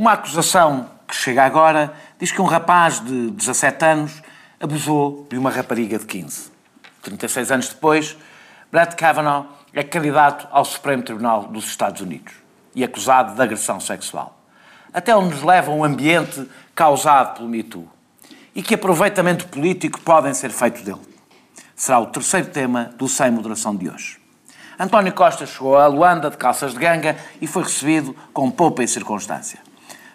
[0.00, 4.22] Uma acusação que chega agora diz que um rapaz de 17 anos
[4.58, 6.50] abusou de uma rapariga de 15.
[7.02, 8.16] 36 anos depois,
[8.72, 9.44] Brett Kavanaugh
[9.74, 12.32] é candidato ao Supremo Tribunal dos Estados Unidos
[12.74, 14.40] e acusado de agressão sexual.
[14.90, 17.86] Até onde nos leva um ambiente causado pelo Me Too
[18.54, 21.02] e que aproveitamento político podem ser feitos dele.
[21.76, 24.18] Será o terceiro tema do Sem Moderação de hoje.
[24.78, 28.88] António Costa chegou a Luanda de calças de ganga e foi recebido com poupa e
[28.88, 29.68] circunstância.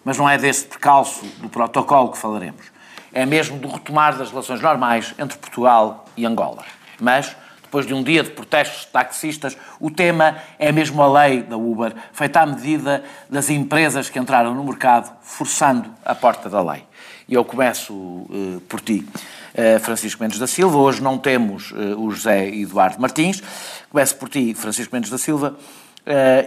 [0.05, 2.65] Mas não é desse percalço do protocolo que falaremos.
[3.11, 6.63] É mesmo do retomar das relações normais entre Portugal e Angola.
[6.99, 7.35] Mas
[7.75, 11.57] depois de um dia de protestos de taxistas, o tema é mesmo a lei da
[11.57, 16.83] Uber, feita à medida das empresas que entraram no mercado, forçando a porta da lei.
[17.27, 19.05] E eu começo uh, por ti,
[19.53, 20.77] uh, Francisco Mendes da Silva.
[20.77, 23.43] Hoje não temos uh, o José Eduardo Martins.
[23.89, 25.57] Começo por ti, Francisco Mendes da Silva.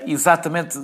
[0.06, 0.78] exatamente,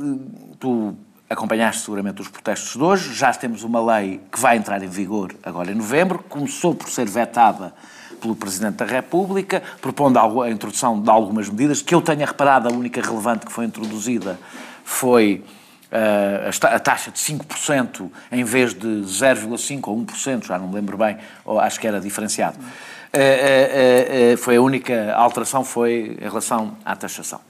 [0.59, 0.97] tu
[1.28, 3.14] acompanhaste seguramente os protestos de hoje.
[3.14, 6.19] Já temos uma lei que vai entrar em vigor agora em novembro.
[6.28, 7.72] Começou por ser vetada
[8.20, 12.72] pelo Presidente da República, propondo a introdução de algumas medidas, que eu tenha reparado, a
[12.72, 14.39] única relevante que foi introduzida
[14.83, 15.44] foi
[15.92, 20.97] uh, a taxa de 5% em vez de 0,5% ou 1%, já não me lembro
[20.97, 22.56] bem, ou acho que era diferenciado.
[22.59, 27.41] Uh, uh, foi a única alteração foi em relação à taxação.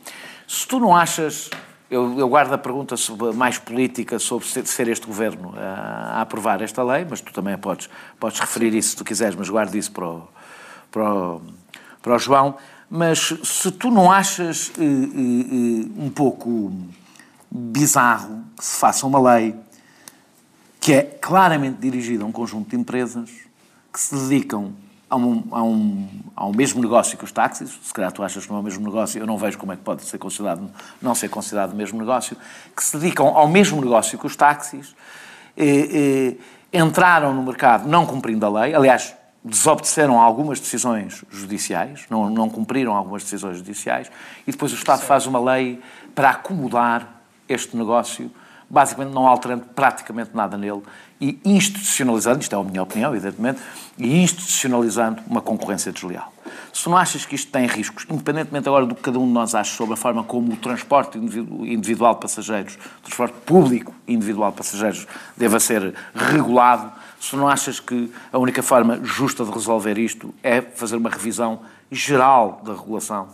[0.47, 1.51] Se tu não achas
[1.95, 6.21] eu, eu, guardo a pergunta sobre, mais política sobre ser, ser este governo a, a,
[6.23, 9.75] aprovar esta lei, mas tu também podes, podes referir isso se tu quiseres, mas guardo
[9.77, 10.29] isso para o,
[10.91, 11.43] para o,
[12.03, 12.57] para o João,
[12.91, 16.73] mas se tu não achas uh, uh, um pouco
[17.51, 19.55] bizarro que se faça uma lei
[20.81, 23.31] que é claramente dirigida a um conjunto de empresas
[23.93, 24.73] que se dedicam
[25.15, 28.45] a um, a um, a um mesmo negócio que os táxis, se calhar tu achas
[28.45, 30.69] que não é o mesmo negócio, eu não vejo como é que pode ser considerado,
[31.01, 32.37] não ser considerado o mesmo negócio,
[32.75, 34.95] que se dedicam ao mesmo negócio que os táxis,
[35.57, 36.37] eh,
[36.73, 42.51] eh, entraram no mercado não cumprindo a lei, aliás, desobedeceram algumas decisões judiciais, não, não
[42.51, 44.11] cumpriram algumas decisões judiciais,
[44.47, 45.81] e depois o Estado faz uma lei
[46.15, 48.31] para acomodar este negócio,
[48.69, 50.83] basicamente não alterando praticamente nada nele
[51.21, 53.61] e institucionalizando, isto é a minha opinião, evidentemente,
[53.97, 56.33] e institucionalizando uma concorrência desleal.
[56.73, 59.55] Se não achas que isto tem riscos, independentemente agora do que cada um de nós
[59.55, 64.57] acha sobre a forma como o transporte individual de passageiros, o transporte público individual de
[64.57, 70.35] passageiros deva ser regulado, se não achas que a única forma justa de resolver isto
[70.43, 71.61] é fazer uma revisão
[71.91, 73.29] geral da regulação,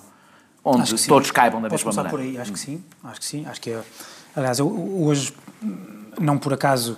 [0.63, 2.17] onde todos caibam da Posso mesma maneira?
[2.17, 3.83] por aí, acho que sim, acho que sim, acho que é...
[4.35, 4.69] Aliás, eu,
[5.03, 5.33] hoje,
[6.19, 6.97] não por acaso,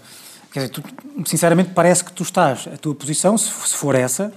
[0.53, 0.83] quer dizer, tu,
[1.25, 4.33] sinceramente parece que tu estás, a tua posição, se for essa,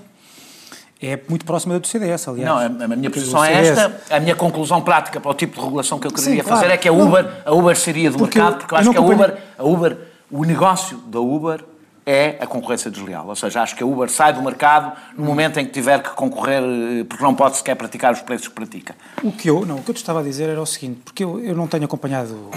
[1.01, 2.71] é muito próxima da do CDS, aliás.
[2.71, 4.01] Não, a, minha posição é esta.
[4.09, 6.73] A minha conclusão prática para o tipo de regulação que eu queria Sim, fazer claro.
[6.73, 9.37] é que a Uber, a Uber seria do mercado, porque eu acho que a Uber,
[9.57, 9.97] a Uber,
[10.31, 11.63] o negócio da Uber
[12.05, 13.27] é a concorrência desleal.
[13.27, 16.11] Ou seja, acho que a Uber sai do mercado no momento em que tiver que
[16.11, 18.95] concorrer, eh, porque não pode sequer praticar os preços que pratica.
[19.23, 21.23] O que eu, não, o que eu te estava a dizer era o seguinte, porque
[21.23, 22.51] eu, eu não tenho acompanhado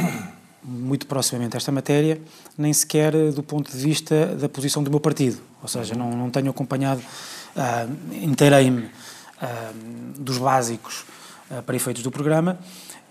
[0.63, 2.21] muito proximamente esta matéria,
[2.57, 5.41] nem sequer do ponto de vista da posição do meu partido.
[5.63, 8.91] Ou seja, não, não tenho acompanhado, uh, inteirei-me uh,
[10.19, 11.05] dos básicos
[11.51, 12.59] uh, para efeitos do programa,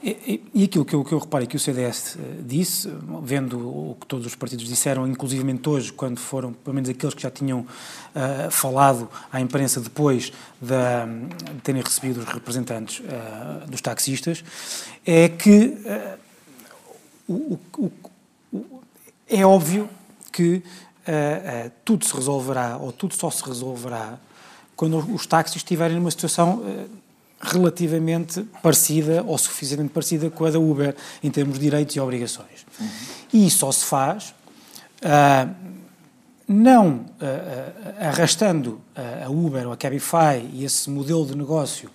[0.04, 2.88] e, e aquilo que eu, que eu reparei que o CDS eh, disse,
[3.24, 7.22] vendo o que todos os partidos disseram, inclusivamente hoje, quando foram, pelo menos aqueles que
[7.22, 10.32] já tinham uh, falado à imprensa depois
[10.62, 10.74] de,
[11.64, 14.44] terem recebido os representantes uh, dos taxistas,
[15.04, 16.18] é que uh,
[17.28, 17.92] o, o,
[18.54, 18.82] o,
[19.28, 19.90] é óbvio
[20.32, 20.62] que
[21.86, 24.20] tudo se resolverá, ou tudo só se resolverá,
[24.76, 26.62] quando os táxis estiverem numa situação
[27.40, 32.66] relativamente parecida ou suficientemente parecida com a da Uber em termos de direitos e obrigações.
[32.80, 32.88] Uhum.
[33.34, 34.34] E isso só se faz
[35.04, 35.54] uh,
[36.48, 38.82] não uh, arrastando
[39.24, 41.90] a Uber ou a Cabify e esse modelo de negócio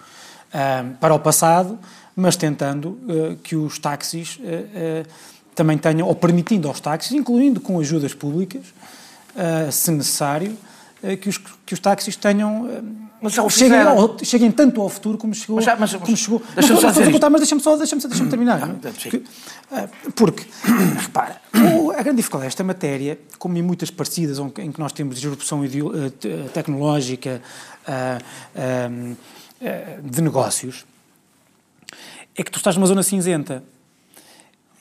[1.01, 1.79] para o passado,
[2.15, 2.99] mas tentando
[3.43, 4.39] que os táxis
[5.55, 8.63] também tenham, ou permitindo aos táxis, incluindo com ajudas públicas,
[9.71, 10.55] se necessário,
[11.21, 12.69] que os, que os táxis tenham
[13.23, 15.55] mas já o cheguem, ao, cheguem tanto ao futuro como chegou.
[15.55, 16.43] Mas, já, mas, como chegou.
[16.57, 18.61] Deixa-me só dizer mas deixa-me só, deixa deixa terminar.
[18.65, 19.23] Ah, porque,
[19.71, 20.47] eh, porque,
[20.99, 21.41] repara,
[21.97, 25.71] a grande dificuldade desta matéria, como em muitas parecidas em que nós temos disrupção eh,
[26.53, 27.41] tecnológica
[27.87, 28.19] eh,
[30.03, 30.85] de negócios,
[32.35, 33.63] é que tu estás numa zona cinzenta.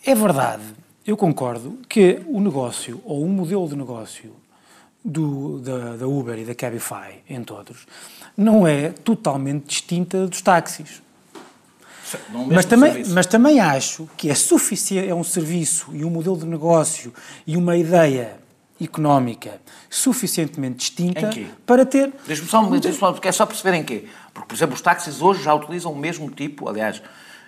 [0.03, 0.63] É verdade,
[1.05, 4.40] eu concordo, que o negócio, ou o modelo de negócio
[5.03, 7.87] do, da, da Uber e da Cabify, entre outros,
[8.37, 11.01] não é totalmente distinta dos táxis.
[12.33, 13.15] O Mas também, serviço.
[13.15, 17.13] mas também acho que é suficiente, é um serviço e um modelo de negócio
[17.47, 18.37] e uma ideia
[18.81, 21.29] económica suficientemente distinta
[21.65, 22.11] para ter.
[22.25, 24.07] Deixa-me só, porque é só perceber em quê.
[24.33, 27.01] Porque, por exemplo, os táxis hoje já utilizam o mesmo tipo, aliás,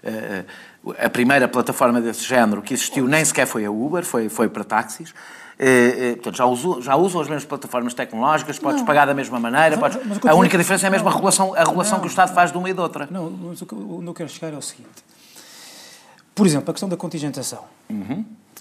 [0.03, 0.45] eh,
[0.99, 4.63] a primeira plataforma desse género que existiu nem sequer foi a Uber, foi, foi para
[4.63, 5.13] táxis.
[5.59, 5.65] Eh,
[6.11, 9.77] eh, Portanto, já, usam, já usam as mesmas plataformas tecnológicas, podes pagar da mesma maneira,
[9.77, 11.15] podes- mas que eu a única diferença é a mesma Não.
[11.15, 13.07] regulação, a regulação que o Estado faz de uma e de outra.
[13.11, 14.89] Não, mas o que- eu quero chegar é o seguinte.
[16.33, 17.65] Por exemplo, a questão da contingentação.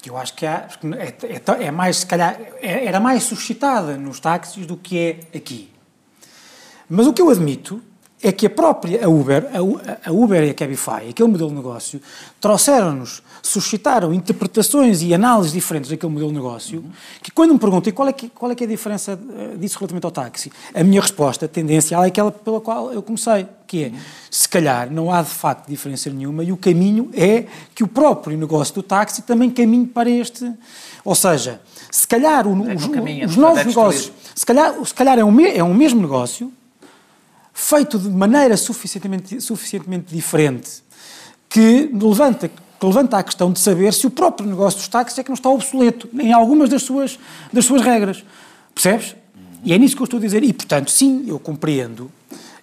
[0.01, 0.67] Que eu acho que há,
[0.97, 4.97] é, é- é mais, se calhar, é- era mais suscitada nos táxis do que
[5.31, 5.71] é aqui.
[6.89, 7.81] Mas o que eu admito
[8.23, 9.47] é que a própria a Uber,
[10.05, 12.01] a Uber e a Cabify, aquele modelo de negócio,
[12.39, 16.83] trouxeram-nos, suscitaram interpretações e análises diferentes daquele modelo de negócio,
[17.21, 19.77] que quando me perguntem qual é que, qual é, que é a diferença eh, disso
[19.77, 23.91] relativamente ao táxi, a minha resposta tendencial é aquela pela qual eu comecei, que é,
[24.31, 28.37] se calhar não há de facto diferença nenhuma e o caminho é que o próprio
[28.37, 30.49] negócio do táxi também caminhe para este,
[31.03, 31.59] ou seja,
[31.91, 33.85] se calhar o- é os, não caminha, os novos é destruir.
[33.87, 36.51] negócios, se calhar, se calhar é, um, é um mesmo negócio,
[37.53, 40.81] feito de maneira suficientemente, suficientemente diferente
[41.47, 45.23] que levanta, que levanta a questão de saber se o próprio negócio dos táxis é
[45.23, 47.19] que não está obsoleto em algumas das suas,
[47.51, 48.23] das suas regras.
[48.73, 49.15] Percebes?
[49.63, 50.43] E é nisso que eu estou a dizer.
[50.43, 52.11] E, portanto, sim, eu compreendo.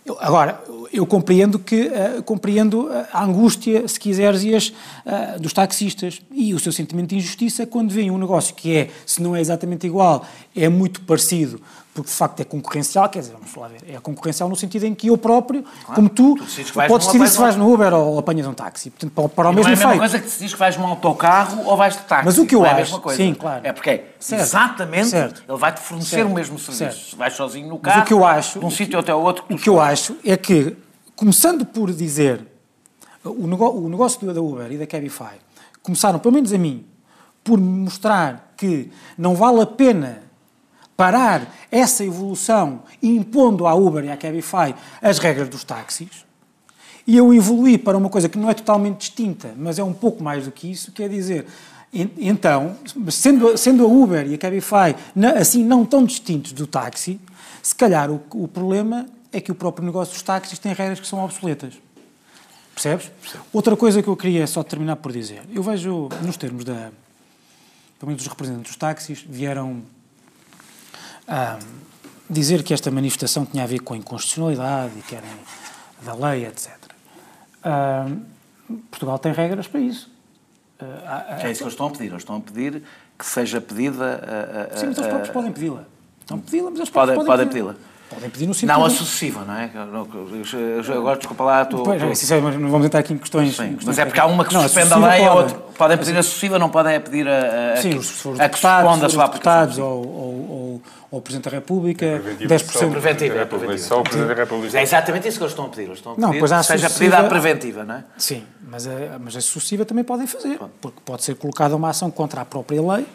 [0.04, 0.60] Eu- agora,
[0.92, 4.72] eu compreendo que eh, compreendo a angústia, se quiseres,
[5.06, 8.90] eh, dos taxistas e o seu sentimento de injustiça quando veem um negócio que é,
[9.06, 11.60] se não é exatamente igual, é muito parecido,
[12.02, 14.94] porque de facto é concorrencial, quer dizer, vamos lá ver, é concorrencial no sentido em
[14.94, 15.64] que eu próprio,
[15.94, 19.12] como tu, tu decides podes decidir se vais no Uber ou apanhas um táxi, portanto,
[19.12, 19.98] para, para o E mesmo não é a mesma efeito.
[20.00, 22.24] coisa que diz que vais num autocarro ou vais de táxi.
[22.24, 23.16] Mas o que eu é a acho- mesma coisa.
[23.22, 23.60] sim, claro.
[23.64, 24.42] É porque é Certo.
[24.42, 25.42] exatamente Certo.
[25.48, 26.30] ele vai-te fornecer Certo.
[26.30, 27.16] o mesmo serviço.
[27.16, 29.44] Vais sozinho no Mas carro, o que eu acho- de um sítio até ao outro.
[29.50, 30.76] O que eu acho é que,
[31.16, 32.46] começando por dizer
[33.24, 35.34] o, nego- o negócio da Uber e da Cabify,
[35.82, 36.84] começaram, pelo menos a mim,
[37.44, 40.22] por mostrar que não vale a pena
[41.00, 46.26] parar essa evolução impondo à Uber e à Cabify as regras dos táxis,
[47.06, 50.22] e eu evoluí para uma coisa que não é totalmente distinta, mas é um pouco
[50.22, 51.46] mais do que isso, quer dizer,
[51.90, 52.76] en- então,
[53.10, 54.94] sendo, sendo a Uber e a Cabify
[55.40, 57.18] assim não tão distintos do táxi,
[57.62, 61.06] se calhar o, o problema é que o próprio negócio dos táxis tem regras que
[61.06, 61.72] são obsoletas.
[62.74, 63.10] Percebes?
[63.54, 65.42] Outra coisa que eu queria só terminar por dizer.
[65.50, 66.90] Eu vejo, nos termos da...
[67.98, 69.82] Pelo menos os representantes dos táxis vieram
[71.28, 71.58] a
[72.28, 75.26] dizer que esta manifestação tinha a ver com a inconstitucionalidade e que era
[76.02, 76.70] da lei, etc.
[77.62, 78.06] Ah,
[78.90, 80.10] Portugal tem regras para isso.
[80.80, 82.04] Ah, ah, É isso que eles estão a pedir.
[82.06, 82.82] Eles estão a pedir
[83.18, 84.04] que seja pedida.
[84.70, 85.84] a- a- Sim, mas eles a- próprios podem pedi-la.
[86.20, 87.74] Estão a pedi-la, mas eles Podem- próprios podem pedi-la.
[88.08, 88.68] Podem pedir no sentido...
[88.70, 89.70] Não a sucessiva, não é?
[90.96, 91.84] Agora, desculpa lá, estou.
[91.84, 93.54] Pois, é, é, mas não vamos entrar aqui em questões...
[93.54, 95.24] Sim, em mas questões é porque há uma que Não, suspende a sucessiva lei e
[95.26, 95.42] a podem.
[95.54, 95.58] outra.
[95.78, 98.32] Podem pedir a sucessiva, não podem é pedir a, a, Sim, a, os, que, a
[98.32, 99.86] que deputados, responda a sua deputados aplicação.
[99.86, 102.58] ou, ou, ou, ou o Presidente da República, Preventiva 10%...
[102.58, 103.66] só o Presidente Preventiva, da é República.
[103.66, 103.88] preventiva.
[103.88, 104.82] Só o Presidente da Mas é República.
[104.82, 105.82] exatamente isso que eles estão a pedir.
[105.82, 108.04] Eles estão a Não, pedir pois há que seja sucessiva- pedida a preventiva, não é?
[108.16, 112.10] Sim, mas a, mas a sucessiva também podem fazer, porque pode ser colocada uma ação
[112.10, 113.06] contra a própria lei.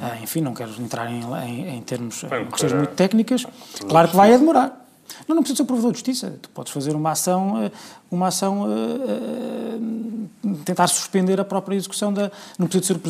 [0.00, 3.44] Ah, enfim, não quero entrar em, em, em termos, Bem, em questões muito técnicas.
[3.88, 4.78] Claro que vai a demorar.
[5.26, 6.38] Não, não precisa ser provedor de justiça.
[6.40, 7.70] Tu podes fazer uma ação, eh,
[8.14, 9.78] uma ação, eh,
[10.46, 12.30] eh, tentar suspender a própria execução da.
[12.58, 13.00] Não precisa ser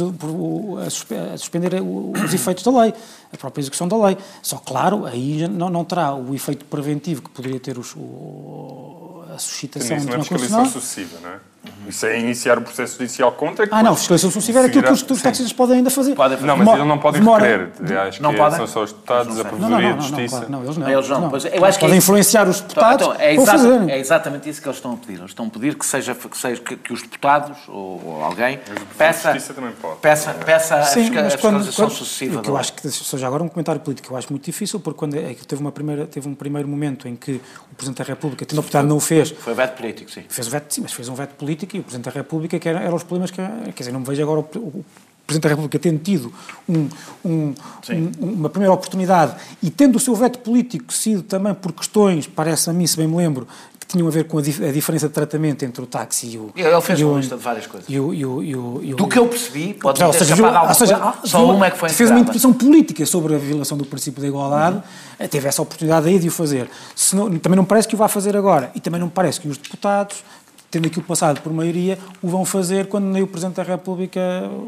[0.86, 2.94] a suspe- a suspender os efeitos da lei,
[3.32, 4.16] a própria execução da lei.
[4.42, 9.38] Só claro, aí não, não terá o efeito preventivo que poderia ter os, o- a
[9.38, 10.66] suscitação Isso do não é fiscalização Constitucional.
[11.06, 11.52] sucessiva, não é?
[11.88, 14.92] Isso é iniciar o processo judicial contra que Ah, não, fiscalização sucessiva era aquilo que
[14.92, 16.14] os, os taxistas podem ainda fazer.
[16.16, 16.46] Podem fazer.
[16.46, 17.98] Não, mas eles não podem demora- requerer.
[18.00, 18.56] Acho Não que podem?
[18.58, 19.50] são só os deputados, a Não.
[19.52, 20.36] Não, não, Provedoria não, de não, não, Justiça.
[20.38, 20.88] claro, não, eles não.
[20.90, 24.50] Eles não, pois, eu acho que podem é- influenciar os deputados Então, é, é exatamente
[24.50, 25.18] isso que eles estão a pedir.
[25.18, 28.58] Eles estão a pedir que, seja, que, seja, que, que os deputados ou, ou alguém
[28.96, 30.00] peça, Justiça também pode.
[30.00, 32.42] peça, peça a, Sim, fisca- mas a fiscalização quando, sucessiva.
[32.42, 34.80] que eu da acho que seja agora um comentário político que eu acho muito difícil,
[34.80, 37.98] porque quando é que teve uma primeira teve um primeiro momento em que o Presidente
[37.98, 39.30] da República, tendo oportunidade não o fez.
[39.30, 40.24] Foi veto político, sim.
[40.28, 42.68] fez o veto, sim, mas fez um veto político e o Presidente da República que
[42.68, 44.84] era, eram os problemas que quer dizer, não me vejo agora o, o
[45.24, 46.32] Presidente da República tendo tido
[46.68, 46.88] um-
[47.24, 47.54] um-
[47.90, 52.68] um- uma primeira oportunidade e tendo o seu veto político sido também por questões, parece
[52.68, 53.46] a mim, se bem me lembro,
[53.92, 56.50] tinham a ver com a, dif- a diferença de tratamento entre o táxi e o...
[56.56, 57.88] Ele fez e uma o- lista de várias coisas.
[57.88, 60.18] E o, e o, e o, e o- Do que eu percebi, pode ou ter
[60.18, 62.10] seja, escapado viu- alguma ou seja, coisa, ah, só viu- uma é que foi fez
[62.10, 64.82] uma interpretação política sobre a violação do princípio da igualdade,
[65.18, 66.68] eh, teve essa oportunidade aí de o fazer.
[66.96, 69.48] Se não- também não parece que o vá fazer agora, e também não parece que
[69.48, 70.24] os deputados,
[70.70, 74.20] tendo aquilo passado por maioria, o vão fazer quando nem o Presidente da República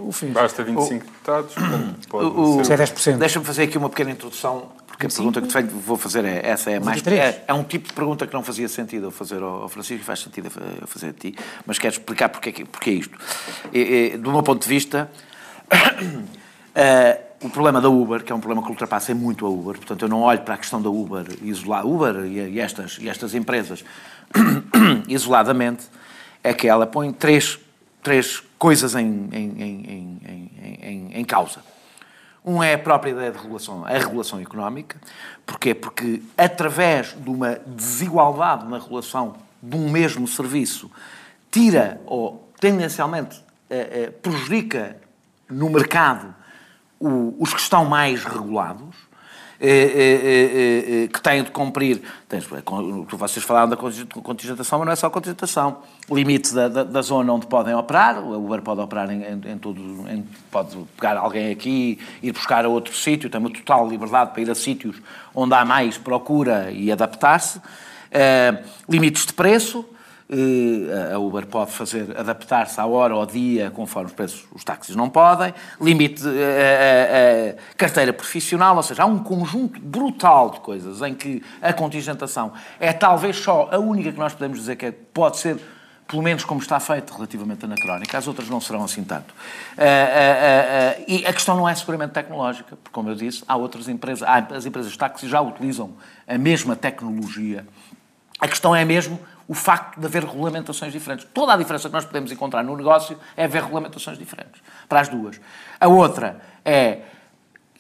[0.07, 0.33] o fez.
[0.33, 2.73] Basta 25 deputados, portanto, pode O- ser.
[2.75, 3.17] É 10%.
[3.19, 4.65] Deixa-me fazer aqui uma pequena introdução,
[4.95, 6.99] porque a pergunta que te vou fazer é essa, é mais...
[6.99, 7.21] 23.
[7.21, 10.05] É, é um tipo de pergunta que não fazia sentido eu fazer ao, Francisco e
[10.05, 11.35] faz sentido eu fazer a ti,
[11.67, 13.19] mas quero explicar porque é, que- porque é isto.
[13.73, 15.11] É, é, do meu ponto de vista,
[16.77, 20.03] eh, o problema da Uber, que é um problema que ultrapassa muito a Uber, portanto
[20.03, 23.35] eu não olho para a questão da Uber isolar Uber e, e estas, e estas
[23.35, 23.85] empresas
[25.09, 25.87] isoladamente,
[26.45, 27.59] é que ela põe três,
[28.01, 30.21] três coisas em, em, em,
[30.81, 31.74] em, em causa.
[32.45, 35.01] Um é a própria ideia de regulação, a regulação económica.
[35.47, 35.75] Porquê?
[35.75, 40.91] Porque através de uma desigualdade na regulação de um mesmo serviço,
[41.51, 44.97] tira ou tendencialmente eh, eh, prejudica
[45.49, 46.35] no mercado
[47.01, 48.95] os que estão mais regulados,
[49.67, 52.03] eh, eh, eh, eh, que têm de cumprir.
[52.29, 55.79] Tens, eh, com- vocês falaram da conti- contingentação, mas não é só contingentação.
[56.11, 58.19] Limite da, da- da zona onde podem operar.
[58.23, 59.81] O Uber pode operar em, em, em todo.
[60.09, 64.43] em- pode pegar alguém aqui, ir buscar a outro sítio, tem uma total liberdade para
[64.43, 64.97] ir a sítios
[65.35, 67.61] onde há mais procura e adaptar-se.
[68.11, 69.85] Eh, limites de preço.
[70.31, 74.97] Eh, a Uber pode fazer adaptar-se à hora, ao dia, conforme os preços, os táxis
[74.97, 75.53] não podem.
[75.79, 81.15] Limite eh, eh, eh, carteira profissional, ou seja, há um conjunto brutal de coisas em
[81.15, 85.37] que a contingentação é talvez só a única que nós podemos dizer que é- pode
[85.37, 85.59] ser,
[86.09, 89.35] pelo menos como está feito relativamente anacrónica, as outras não serão assim tanto.
[89.77, 93.57] Eh, eh, eh, e a questão não é seguramente tecnológica, porque, como eu disse, há
[93.57, 95.93] outras empresas, há, as empresas de táxi já utilizam
[96.27, 97.67] a mesma tecnologia
[98.41, 101.27] a questão é mesmo o facto de haver regulamentações diferentes.
[101.33, 105.09] Toda a diferença que nós podemos encontrar no negócio é haver regulamentações diferentes, para as
[105.09, 105.41] duas.
[105.79, 107.01] A outra é,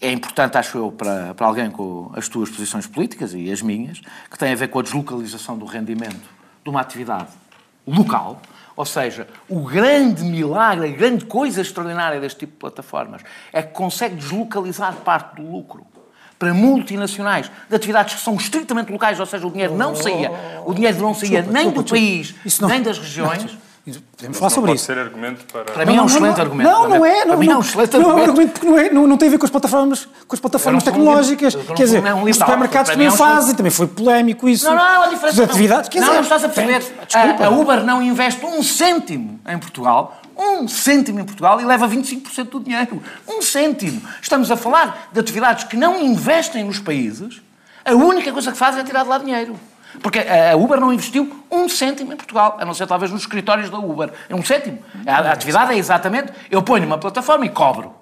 [0.00, 4.00] é importante, acho eu, para, para alguém com as tuas posições políticas e as minhas,
[4.30, 6.28] que tem a ver com a deslocalização do rendimento
[6.62, 7.30] de uma atividade
[7.86, 8.40] local,
[8.76, 13.72] ou seja, o grande milagre, a grande coisa extraordinária deste tipo de plataformas é que
[13.72, 15.86] consegue deslocalizar parte do lucro
[16.44, 20.30] para multinacionais de atividades que são estritamente locais, ou seja, o dinheiro não saía,
[20.66, 23.58] o dinheiro não saía Desculpa, nem desculpa, do país, Isso não- nem das regiões.
[24.16, 24.86] Podemos falar não sobre pode isso.
[24.86, 25.64] ser argumento para...
[25.64, 26.70] Para mim é um excelente argumento.
[26.70, 27.18] Não, não é.
[27.26, 28.30] Não, Para mim é um não, excelente não é um argumento.
[28.30, 30.82] argumento porque não, é, não, não tem a ver com as plataformas, com as plataformas
[30.84, 31.54] não um tecnológicas.
[31.54, 34.48] não Quer dizer, sou um os supermercados é também um excelente- fazem, também foi polémico
[34.48, 34.64] isso.
[34.64, 35.42] Não, não, há uma diferença.
[35.42, 36.78] As atividades, quer não, dizer, não estás a perceber.
[37.06, 37.44] Desculpa.
[37.44, 41.88] A, a Uber não investe um cêntimo em Portugal, um cêntimo em Portugal e leva
[41.88, 43.02] 25% do dinheiro.
[43.26, 44.02] Um cêntimo.
[44.20, 47.40] Estamos a falar de atividades que não investem nos países,
[47.84, 49.58] a única coisa que fazem é tirar de lá dinheiro.
[50.02, 53.70] Porque a Uber não investiu um cêntimo em Portugal, a não ser talvez nos escritórios
[53.70, 54.12] da Uber.
[54.28, 54.78] É um cêntimo.
[55.06, 57.94] A atividade é exatamente, eu ponho uma plataforma e cobro.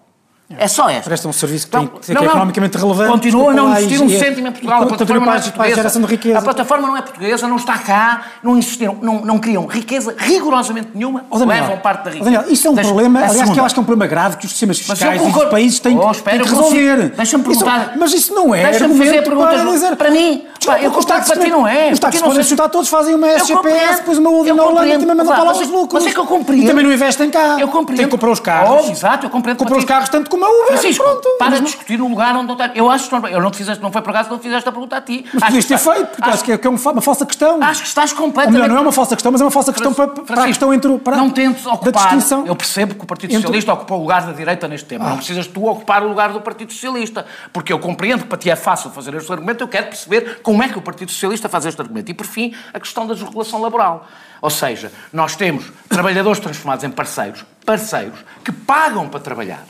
[0.59, 1.03] É só esta.
[1.05, 4.01] Presta um serviço que Então, tem- que é economicamente relevante, Continua a não lá, investir
[4.01, 4.83] e- um cêntimo em Portugal.
[4.83, 5.75] A plataforma não é portuguesa.
[5.75, 6.39] geração de riqueza.
[6.39, 10.89] A plataforma não é portuguesa, não está cá, não insistiram, não, não criam riqueza rigorosamente
[10.95, 12.31] nenhuma, Ó, Daniel, levam parte da ó, riqueza.
[12.31, 14.37] Daniel, isso é um Deixa- problema, aliás, que eu acho que é um problema grave
[14.37, 15.51] que os sistemas fiscais dos concordo.
[15.51, 16.75] países têm, Oh, têm espera, que eu consigo.
[16.81, 16.97] resolver.
[17.17, 17.93] Deixa-me Isso- perguntar.
[17.99, 19.61] mas isso não é Deixa-me fazer perguntas.
[19.61, 19.97] para dizer...
[19.97, 21.93] Para mim, pá, eu os concordo táxis para ti não é.
[21.93, 25.07] Os não podem chutar todos, fazem uma SGPS, depois uma Eu na Holanda e também
[25.09, 26.03] mandam para lá mas- os lucros.
[26.03, 26.65] mas é que eu compreendo.
[26.65, 27.57] E também não investem cá.
[27.61, 27.99] Eu compreendo.
[27.99, 28.87] Tem que comprar os carros.
[28.87, 30.67] Oh, exato, eu compreendo Comprar os carros tanto como Uber.
[30.69, 31.29] Francisco, pronto.
[31.39, 32.71] para de discutir no lugar onde não está.
[32.75, 34.45] Eu acho que não- eu não te fizeste, não foi por acaso que não te
[34.45, 35.25] fizeste a pergunta a ti.
[35.33, 37.27] Mas Acho podias ter feito, porque acho que é, que é uma fa- uma falsa
[37.27, 37.63] questão.
[37.63, 38.53] Acho que estás Ou completamente.
[38.61, 40.73] melhor, não é uma falsa questão, mas é uma falsa questão para, para a questão
[40.75, 40.99] entre.
[40.99, 42.13] Para, não tentes ocupar.
[42.47, 45.09] Eu percebo que o Partido entre- Socialista ocupa o lugar da direita neste tema.
[45.09, 47.25] Não precisas tu ocupar o lugar do Partido Socialista.
[47.53, 49.63] Porque eu compreendo que para ti é fácil fazer este argumento.
[49.63, 52.11] Eu quero perceber como é que o Partido Socialista faz este argumento.
[52.11, 54.07] E por fim, a questão da desregulação laboral.
[54.41, 59.65] Ou seja, nós temos trabalhadores transformados em parceiros, parceiros que pagam para trabalhar,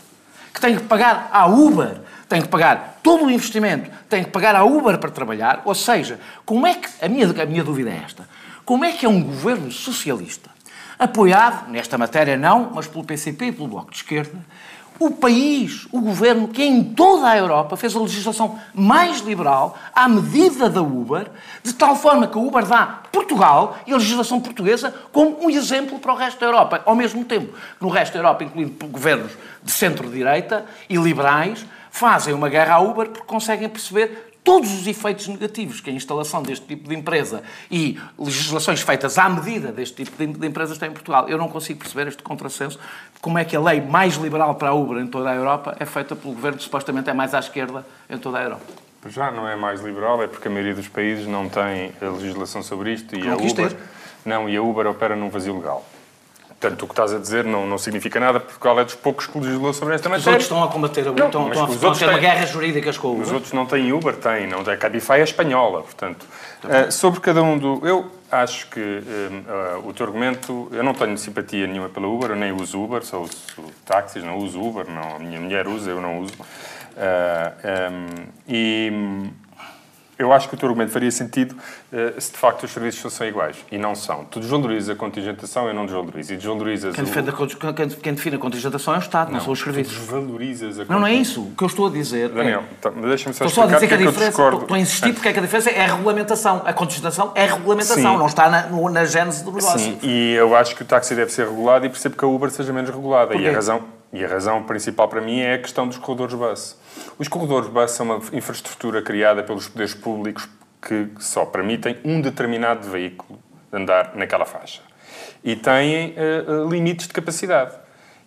[0.52, 4.54] que têm que pagar à Uber, têm que pagar todo o investimento, têm que pagar
[4.54, 5.62] à Uber para trabalhar.
[5.64, 6.88] Ou seja, como é que.
[7.04, 8.28] A minha, a minha dúvida é esta.
[8.64, 10.50] Como é que é um governo socialista,
[10.98, 14.38] apoiado, nesta matéria não, mas pelo PCP e pelo Bloco de Esquerda,
[14.98, 20.08] o país, o governo que em toda a Europa fez a legislação mais liberal à
[20.08, 21.30] medida da Uber,
[21.62, 25.98] de tal forma que a Uber dá Portugal e a legislação portuguesa como um exemplo
[25.98, 26.82] para o resto da Europa.
[26.84, 29.32] Ao mesmo tempo que no resto da Europa, incluindo governos
[29.62, 35.28] de centro-direita e liberais, fazem uma guerra à Uber porque conseguem perceber todos os efeitos
[35.28, 40.26] negativos que a instalação deste tipo de empresa e legislações feitas à medida deste tipo
[40.26, 41.28] de empresas têm em Portugal.
[41.28, 42.78] Eu não consigo perceber este contrassenso.
[43.20, 45.86] Como é que a lei mais liberal para a Uber em toda a Europa é
[45.86, 48.64] feita pelo governo que supostamente é mais à esquerda em toda a Europa?
[49.06, 52.62] Já não é mais liberal, é porque a maioria dos países não tem a legislação
[52.62, 53.54] sobre isto e Não a Uber...
[53.54, 53.76] ter.
[54.24, 55.84] Não, e a Uber opera num vazio legal.
[56.62, 59.26] Portanto, o que estás a dizer não, não significa nada, porque Portugal é dos poucos
[59.26, 60.30] que legislou sobre esta Os matéria.
[60.30, 62.20] outros estão a combater a Uber, estão, estão a, os estão a ter uma têm-
[62.20, 63.22] guerras jurídicas com a Uber.
[63.26, 64.60] Os outros não têm Uber, têm, não.
[64.60, 66.24] A Cabify é espanhola, portanto.
[66.68, 67.84] Eh, sobre cada um do.
[67.84, 70.68] Eu acho que eh, o teu argumento.
[70.70, 73.32] Eu não tenho simpatia nenhuma pela Uber, eu nem uso Uber, só uso
[73.84, 76.34] táxis, não uso Uber, não, a minha mulher usa, eu não uso.
[76.92, 78.92] Uh, um, e
[80.22, 83.28] eu acho que o teu argumento faria sentido uh, se de facto os serviços fossem
[83.28, 83.56] iguais.
[83.70, 84.24] E não são.
[84.24, 86.32] Tu desvalorizas a contingentação, eu não desvalorizo.
[86.32, 87.68] E desvalorizas quem, defende o...
[87.68, 89.96] a, quem, define a contingentação é o Estado, não, não são os serviços.
[89.96, 91.42] Desvalorizas a Não, não é isso.
[91.42, 92.28] O que eu estou a dizer.
[92.28, 92.90] Daniel, é...
[93.08, 94.42] deixa-me só estou só a dizer que a é diferença.
[94.42, 96.62] Estou a insistir porque é que a diferença é a regulamentação.
[96.64, 98.18] A contingentação é a regulamentação, Sim.
[98.18, 99.78] não está na, no, na gênese do negócio.
[99.78, 102.50] Sim, e eu acho que o táxi deve ser regulado e percebo que a Uber
[102.50, 103.34] seja menos regulada.
[103.34, 104.01] E a razão.
[104.12, 106.76] E a razão principal para mim é a questão dos corredores bus.
[107.18, 110.48] Os corredores bus são uma infraestrutura criada pelos poderes públicos
[110.80, 113.38] que só permitem um determinado veículo
[113.72, 114.82] andar naquela faixa.
[115.42, 117.74] E têm uh, limites de capacidade.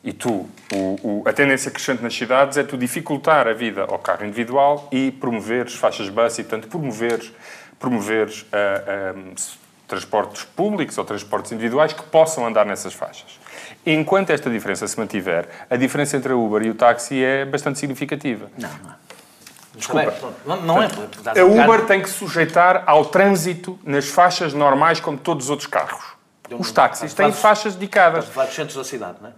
[0.03, 3.99] E tu, o, o, a tendência crescente nas cidades é tu dificultar a vida ao
[3.99, 7.31] carro individual e promoveres faixas bus e, portanto, promoveres,
[7.79, 9.35] promoveres uh,
[9.87, 13.39] transportes públicos ou transportes individuais que possam andar nessas faixas.
[13.85, 17.77] Enquanto esta diferença se mantiver, a diferença entre a Uber e o táxi é bastante
[17.77, 18.49] significativa.
[18.57, 18.95] Não, não é.
[19.75, 20.13] Desculpa.
[20.45, 20.87] Não, não é.
[20.87, 26.15] A Uber tem que sujeitar ao trânsito nas faixas normais como todos os outros carros.
[26.57, 28.25] Os táxis têm faixas dedicadas.
[28.29, 29.33] Vários centros da cidade, não é?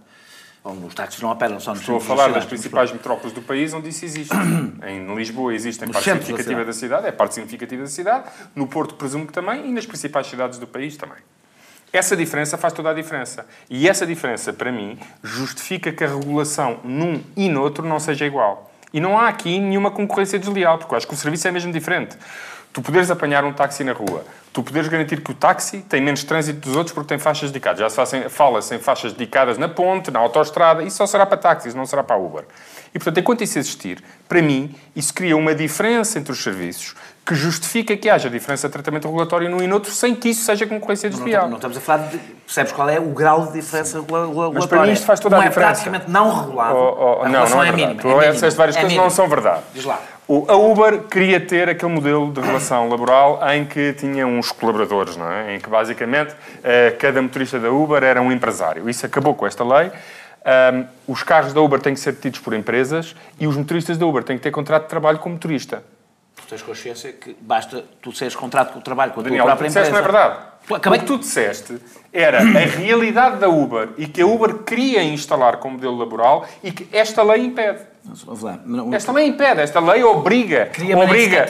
[0.86, 3.88] Os táxis não operam só nos Estou a falar das principais metrópoles do país onde
[3.88, 4.34] isso existe.
[4.86, 6.92] em Lisboa existe em parte significativa da cidade.
[6.92, 8.24] da cidade, é parte significativa da cidade.
[8.54, 11.18] No Porto, presumo que também, e nas principais cidades do país também.
[11.92, 13.46] Essa diferença faz toda a diferença.
[13.70, 18.70] E essa diferença, para mim, justifica que a regulação num e noutro não seja igual.
[18.92, 21.72] E não há aqui nenhuma concorrência desleal, porque eu acho que o serviço é mesmo
[21.72, 22.16] diferente.
[22.72, 26.22] Tu poderes apanhar um táxi na rua, tu poderes garantir que o táxi tem menos
[26.22, 27.80] trânsito dos outros porque tem faixas dedicadas.
[27.80, 31.74] Já se fala-se em faixas dedicadas na ponte, na autoestrada, isso só será para táxis,
[31.74, 32.44] não será para Uber.
[32.94, 36.94] E, portanto, enquanto isso existir, para mim, isso cria uma diferença entre os serviços
[37.28, 40.66] que justifica que haja diferença de tratamento regulatório num e noutro sem que isso seja
[40.66, 41.42] concorrência desleal.
[41.42, 42.16] Não, não, estamos a falar de...
[42.16, 44.50] Percebes qual é o grau de diferença regulatória?
[44.54, 45.60] Mas para mim isto faz toda a diferença.
[45.60, 46.74] é praticamente não regulado.
[46.74, 48.00] Oh, oh, não, não é, é mínima.
[48.00, 49.60] Tu é disseste várias é coisas que não são verdade.
[49.74, 50.00] Diz lá.
[50.26, 55.30] A Uber queria ter aquele modelo de relação laboral em que tinha uns colaboradores, não
[55.30, 55.54] é?
[55.54, 58.88] Em que basicamente eh, cada motorista da Uber era um empresário.
[58.88, 59.92] Isso acabou com esta lei.
[61.06, 64.24] Os carros da Uber têm que ser tidos por empresas e os motoristas da Uber
[64.24, 65.82] têm que ter contrato de trabalho com motorista.
[66.48, 69.50] Tu tens consciência que basta tu seres contrato com o trabalho com a Daniel, tua
[69.54, 69.90] própria empresa.
[69.90, 70.38] não é verdade.
[70.74, 70.98] Acabei...
[70.98, 71.78] O que tu disseste
[72.10, 76.72] era a realidade da Uber e que a Uber queria instalar como modelo laboral e
[76.72, 77.80] que esta lei impede.
[78.94, 80.66] Esta lei impede, esta lei obriga.
[80.72, 81.46] Queria obriga.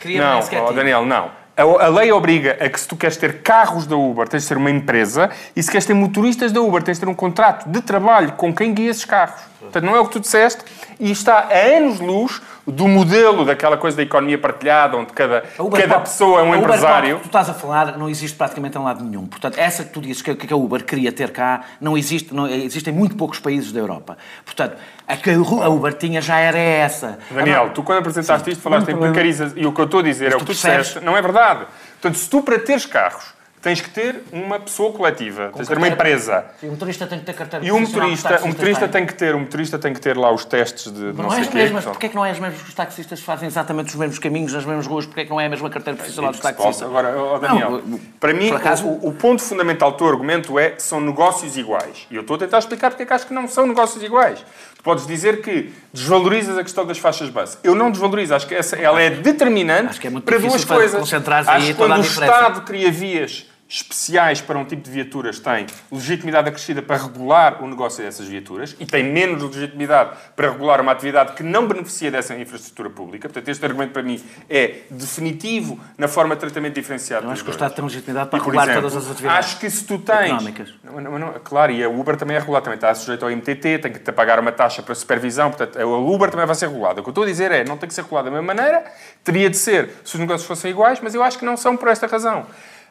[0.00, 1.30] Queria não, oh, Daniel, não.
[1.56, 4.56] A, lei obriga a que se tu queres ter carros da Uber, tens de ser
[4.56, 7.82] uma empresa, e se queres ter motoristas da Uber, tens de ter um contrato de
[7.82, 9.42] trabalho com quem guia esses carros.
[9.60, 10.64] Portanto, não é o que tu disseste,
[10.98, 15.42] e está a anos-luz do modelo daquela coisa da economia partilhada, onde cada,
[15.76, 17.16] cada pessoa é um empresário.
[17.16, 19.26] que tu estás a falar não existe praticamente em lado nenhum.
[19.26, 22.46] Portanto, essa que tu dizes que, que a Uber queria ter cá, não existe, não,
[22.46, 24.16] existem muito poucos países da Europa.
[24.44, 27.18] Portanto, a que a Uber tinha já era essa.
[27.30, 30.02] Daniel, tu quando apresentaste sim, isto falaste em precariza, e o que eu estou a
[30.02, 31.66] dizer Mas é o que tu disseste, não é verdade.
[32.00, 35.78] Portanto, se tu para teres carros tens que ter uma pessoa coletiva, tens que ter
[35.78, 36.44] uma empresa.
[36.62, 39.34] E o motorista tem que ter carteira E o motorista, o motorista tem que ter,
[39.34, 42.06] o motorista tem que ter lá os testes de, não, não é as mesmas, porquê
[42.06, 44.64] é que não é as mesmas que os taxistas fazem exatamente os mesmos caminhos, nas
[44.64, 46.82] mesmas ruas, porquê é que não é a mesma carteira profissional dos taxistas?
[46.82, 48.86] Agora, oh Daniel, não, para mim acaso...
[48.86, 52.06] o, o, ponto fundamental do teu argumento é são negócios iguais.
[52.10, 54.44] E eu estou a tentar explicar porque é que acho que não são negócios iguais.
[54.80, 57.58] Tu podes dizer que desvalorizas a questão das faixas base.
[57.62, 61.12] Eu não desvalorizo, acho que essa, ela é determinante é para duas coisas.
[61.12, 66.48] Acho que quando o Estado cria vias especiais para um tipo de viaturas têm legitimidade
[66.48, 71.34] acrescida para regular o negócio dessas viaturas e têm menos legitimidade para regular uma atividade
[71.34, 73.28] que não beneficia dessa infraestrutura pública.
[73.28, 77.26] Portanto, este argumento para mim é definitivo na forma de tratamento diferenciado.
[77.26, 79.70] Não acho que o Estado tem legitimidade para regular exemplo, todas as atividades acho que
[79.70, 80.74] se tu tens, económicas.
[80.82, 83.78] Não, não, não, claro, e a Uber também é regulada, também está sujeito ao MTT,
[83.78, 87.00] tem que pagar uma taxa para supervisão, portanto, a Uber também vai ser regulada.
[87.00, 88.84] O que eu estou a dizer é, não tem que ser regulada da mesma maneira,
[89.22, 91.86] teria de ser se os negócios fossem iguais, mas eu acho que não são por
[91.86, 92.46] esta razão.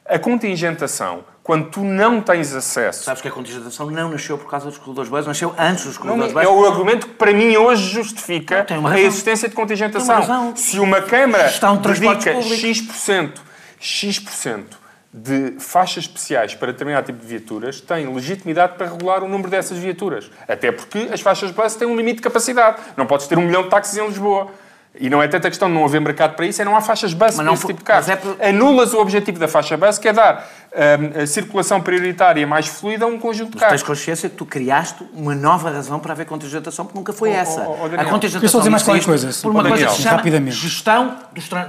[0.10, 3.04] A contingentação, quando tu não tens acesso...
[3.04, 6.34] Sabes que a contingentação não nasceu por causa dos corredores base, nasceu antes dos corredores
[6.34, 6.48] base.
[6.48, 10.56] É o argumento que para mim hoje justifica a existência de contingentação.
[10.56, 13.39] Se uma Câmara dedica X%,
[13.80, 14.80] X%
[15.12, 19.78] de faixas especiais para determinado tipo de viaturas tem legitimidade para regular o número dessas
[19.78, 20.30] viaturas.
[20.48, 22.80] Até porque as faixas base têm um limite de capacidade.
[22.95, 24.52] Não podes ter um milhão de táxis em Lisboa.
[24.99, 27.13] E não é tanta questão de não haver mercado para isso, é não há faixas
[27.13, 28.10] bus para esse tipo de carros.
[28.10, 28.49] É.
[28.49, 33.06] Anulas o objetivo da faixa bus, que é dar um, a circulação prioritária mais fluida
[33.06, 33.82] a um conjunto de Mas carros.
[33.82, 37.36] tens consciência que tu criaste uma nova razão para haver contingentação, porque nunca foi oh,
[37.36, 37.62] essa.
[37.62, 39.30] Oh, oh, a contingentação Eu só dizer mais qualquer coisa.
[39.41, 40.56] Por uma coisa que se chama rapidamente.
[40.56, 41.17] gestão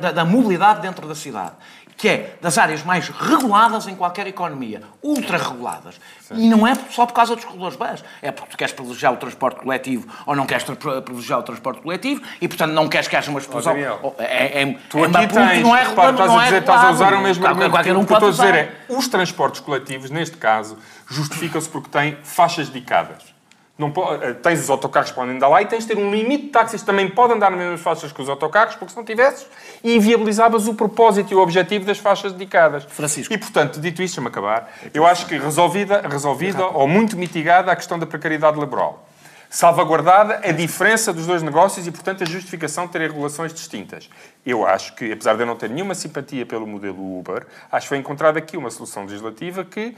[0.00, 1.52] da, da mobilidade dentro da cidade
[2.00, 6.00] que é das áreas mais reguladas em qualquer economia, ultra-reguladas.
[6.30, 9.18] E não é só por causa dos corredores bus, é porque tu queres privilegiar o
[9.18, 13.30] transporte coletivo ou não queres privilegiar o transporte coletivo e, portanto, não queres que haja
[13.30, 13.74] uma explosão.
[14.02, 16.84] Oh, é, é, tu é aqui tens, não é regulado, estás, a dizer, é estás
[16.84, 17.70] a usar o mesmo argumento.
[17.70, 21.68] Qualquer um o que eu estou a dizer é, os transportes coletivos, neste caso, justificam-se
[21.68, 23.39] porque têm faixas dedicadas.
[23.80, 26.10] Não pode, eh, tens os autocarros que podem andar lá e tens de ter um
[26.10, 28.96] limite de táxis que também podem andar nas mesmas faixas que os autocarros, porque se
[28.96, 29.46] não tivesses,
[29.82, 32.84] inviabilizavas o propósito e o objetivo das faixas dedicadas.
[32.84, 33.32] Francisco.
[33.34, 37.76] E, portanto, dito isto, deixa-me acabar, eu acho que resolvida, resolvida ou muito mitigada a
[37.76, 39.06] questão da precariedade laboral.
[39.48, 44.08] Salvaguardada a diferença dos dois negócios e, portanto, a justificação de terem regulações distintas.
[44.46, 47.88] Eu acho que, apesar de eu não ter nenhuma simpatia pelo modelo Uber, acho que
[47.88, 49.96] foi encontrada aqui uma solução legislativa que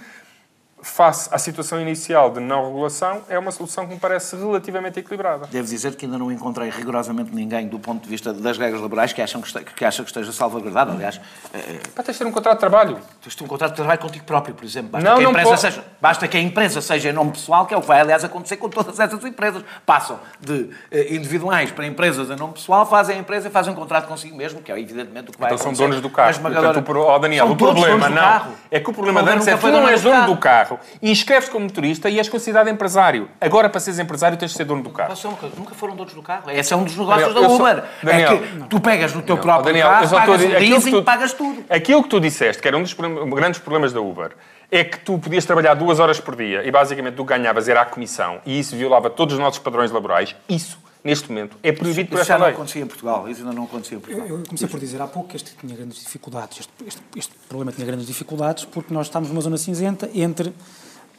[0.83, 5.47] face à situação inicial de não regulação, é uma solução que me parece relativamente equilibrada.
[5.47, 9.13] Devo dizer que ainda não encontrei rigorosamente ninguém, do ponto de vista das regras laborais,
[9.13, 10.91] que, acham que, este, que acha que esteja salvaguardado.
[10.91, 11.21] Aliás,
[11.55, 11.79] é...
[11.95, 12.99] Pá, tens de ter um contrato de trabalho.
[13.23, 14.91] Tens de ter um contrato de trabalho contigo próprio, por exemplo.
[14.91, 17.75] Basta, não, que, a empresa seja, basta que a empresa seja em nome pessoal, que
[17.75, 19.63] é o que vai, aliás, acontecer com todas essas empresas.
[19.87, 23.77] Passam de eh, individuais para empresas em nome pessoal, fazem a empresa e fazem um
[23.77, 25.77] contrato consigo mesmo, que é evidentemente o que vai então acontecer.
[25.77, 26.41] são donos do carro.
[26.41, 29.69] Portanto, o, oh, Daniel, o problema não é que o problema da é que tu
[29.69, 33.29] não és dono do carro e inscreves como motorista e és considerado empresário.
[33.41, 35.15] Agora, para seres empresário, tens de ser dono do carro.
[35.57, 36.51] Nunca foram donos do carro.
[36.51, 37.75] Esse é um dos negócios Daniel, da Uber.
[37.77, 37.85] Sou...
[38.03, 41.03] Daniel, é que tu pegas no teu não, próprio Daniel, carro, pagas o leasing, tu,
[41.03, 41.65] pagas tudo.
[41.69, 44.33] Aquilo que tu disseste, que era um dos grandes problemas da Uber,
[44.71, 47.85] é que tu podias trabalhar duas horas por dia e basicamente tu ganhavas era a
[47.85, 50.35] comissão e isso violava todos os nossos padrões laborais.
[50.49, 52.45] Isso neste momento, é proibido por esta lei.
[52.45, 53.29] Isso já não acontecia em Portugal.
[53.29, 54.27] Isso ainda não acontecia em Portugal.
[54.27, 56.61] Eu, eu comecei por dizer há pouco que este tinha grandes dificuldades.
[56.61, 60.53] Este, este, este, problema tinha grandes dificuldades porque nós estamos numa zona cinzenta entre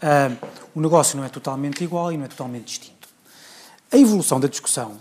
[0.04, 0.36] Uh,
[0.76, 3.08] o negócio não é totalmente igual e não é totalmente distinto.
[3.90, 4.98] A evolução da discussão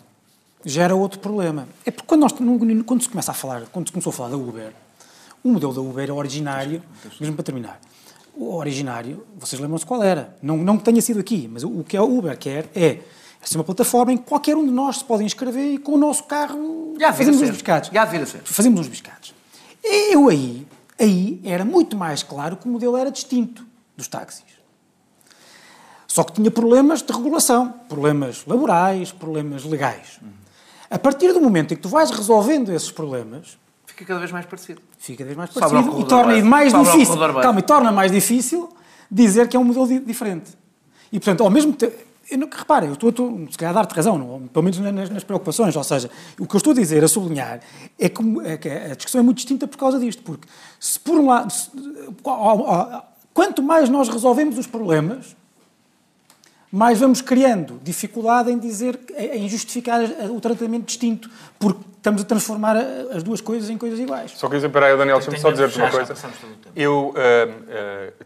[0.65, 1.67] gera outro problema.
[1.85, 2.33] É porque quando, nós,
[2.87, 4.73] quando se começa a falar, quando se começou a falar da Uber,
[5.43, 6.81] o modelo da Uber é originário,
[7.21, 7.81] mesmo para terminar,
[8.33, 10.37] o originário, vocês lembram-se qual era?
[10.41, 13.01] Não, não que tenha sido aqui, mas o que a Uber quer é
[13.49, 15.99] ser uma plataforma em que qualquer um de nós se pode inscrever e com o
[15.99, 17.91] nosso carro Já fazemos uns biscados.
[17.93, 18.41] Já ser.
[18.45, 19.35] Fazemos uns biscados.
[19.83, 20.67] Eu aí,
[20.99, 24.45] aí era muito mais claro que o modelo era distinto dos táxis.
[26.07, 30.21] Só que tinha problemas de regulação, problemas laborais, problemas legais.
[30.91, 34.45] A partir do momento em que tu vais resolvendo esses problemas, fica cada vez mais
[34.45, 34.83] parecido.
[34.99, 37.17] Fica cada vez mais parecido e torna mais difícil.
[37.17, 38.69] Calma, e torna mais difícil
[39.11, 40.53] dizer que é um modelo diferente.
[41.11, 41.97] E portanto, ao mesmo tempo,
[42.41, 45.25] eu repara, eu estou, estou se calhar a dar-te razão, não, pelo menos nas, nas,
[45.25, 47.61] preocupações, ou seja, o que eu estou a dizer, a sublinhar,
[47.99, 50.49] é que, é que a discussão é muito distinta por causa disto, porque
[50.81, 51.71] se por um lado, se,
[53.33, 55.37] quanto mais nós resolvemos os problemas,
[56.73, 62.77] mais vamos criando dificuldade em dizer, em justificar o tratamento distinto, porque estamos a transformar
[63.15, 64.33] as duas coisas em coisas iguais.
[64.35, 66.15] Só quer dizer, peraí, Daniel, deixa-me só dizer-te uma coisa.
[66.75, 68.25] Eu uh, uh,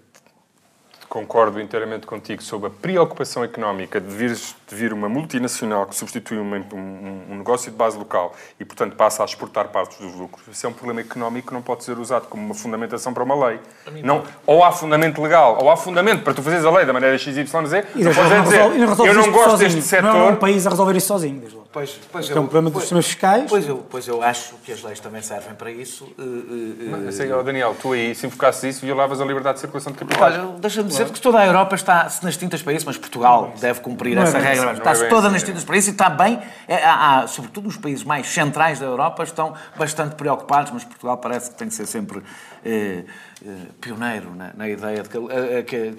[1.17, 6.37] concordo inteiramente contigo sobre a preocupação económica de vir, de vir uma multinacional que substitui
[6.37, 10.47] um, um, um, negócio de base local e, portanto, passa a exportar partes dos lucros.
[10.47, 13.47] Isso é um problema económico que não pode ser usado como uma fundamentação para uma
[13.47, 13.59] lei.
[14.05, 17.17] Não, ou há fundamento legal, ou há fundamento para tu fazeres a lei da maneira
[17.17, 19.71] XYZ, e não podes dizer, eu não gosto sozinho.
[19.71, 20.13] deste setor...
[20.13, 21.66] Não é um país a resolver isso sozinho, desde logo.
[21.77, 23.51] Pois, pois é um problema dos sistemas fiscais.
[23.51, 26.05] Pois eu, pois eu acho que as leis também servem para isso.
[26.19, 29.61] Uh, uh, Mas, sei, oh, Daniel, tu aí, se enfocasses isso, violavas a liberdade de
[29.61, 30.39] circulação de capitais.
[30.39, 33.81] Olha, deixa-me dizer que toda a Europa está-se nas tintas para isso, mas Portugal deve
[33.81, 34.73] cumprir essa é regra.
[34.73, 36.41] Está-se é toda nas tintas para isso e está bem.
[36.67, 41.19] É, há, há, sobretudo os países mais centrais da Europa estão bastante preocupados, mas Portugal
[41.19, 42.23] parece que tem que ser sempre
[42.67, 43.05] eh,
[43.47, 43.49] eh,
[43.81, 45.97] pioneiro na, na, ideia de que,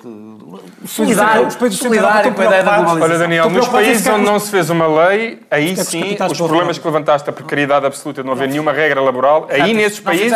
[0.86, 3.10] solidário, solidário com a ideia da globalização.
[3.10, 6.86] Olha, Daniel, nos países onde não se fez uma lei, aí sim, os problemas que
[6.86, 10.34] levantaste, a precariedade absoluta, de não haver nenhuma regra laboral, aí nesses países...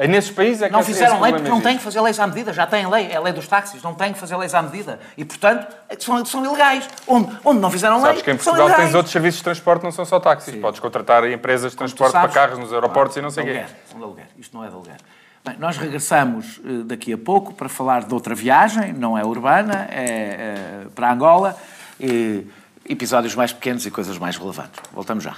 [0.00, 2.26] É nesses países é que não fizeram lei porque não têm que fazer leis à
[2.26, 4.62] medida, já têm lei, é a lei dos táxis, não têm que fazer leis à
[4.62, 4.98] medida.
[5.14, 6.88] E, portanto, são, são ilegais.
[7.06, 8.12] Onde, onde não fizeram sabes lei.
[8.12, 10.54] Sabes que em Portugal tens outros serviços de transporte, não são só táxis.
[10.54, 10.60] Sim.
[10.62, 13.46] Podes contratar empresas de transporte sabes, para carros nos aeroportos claro, e não sei o
[13.46, 14.24] quê.
[14.38, 14.96] Isto não é de aluguer.
[15.44, 19.86] Bem, nós regressamos eh, daqui a pouco para falar de outra viagem, não é urbana,
[19.90, 21.56] é, é para Angola.
[21.98, 22.46] E,
[22.88, 24.80] episódios mais pequenos e coisas mais relevantes.
[24.92, 25.36] Voltamos já.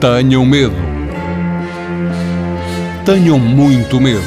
[0.00, 0.96] Tenham medo
[3.06, 4.20] tenham muito medo.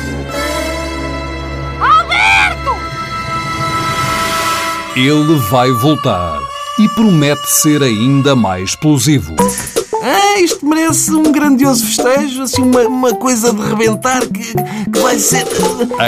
[1.82, 2.71] Alberto!
[4.95, 6.39] Ele vai voltar
[6.79, 9.36] e promete ser ainda mais explosivo.
[10.01, 14.53] Ah, isto merece um grandioso festejo, assim, uma, uma coisa de rebentar que,
[14.91, 15.45] que vai ser.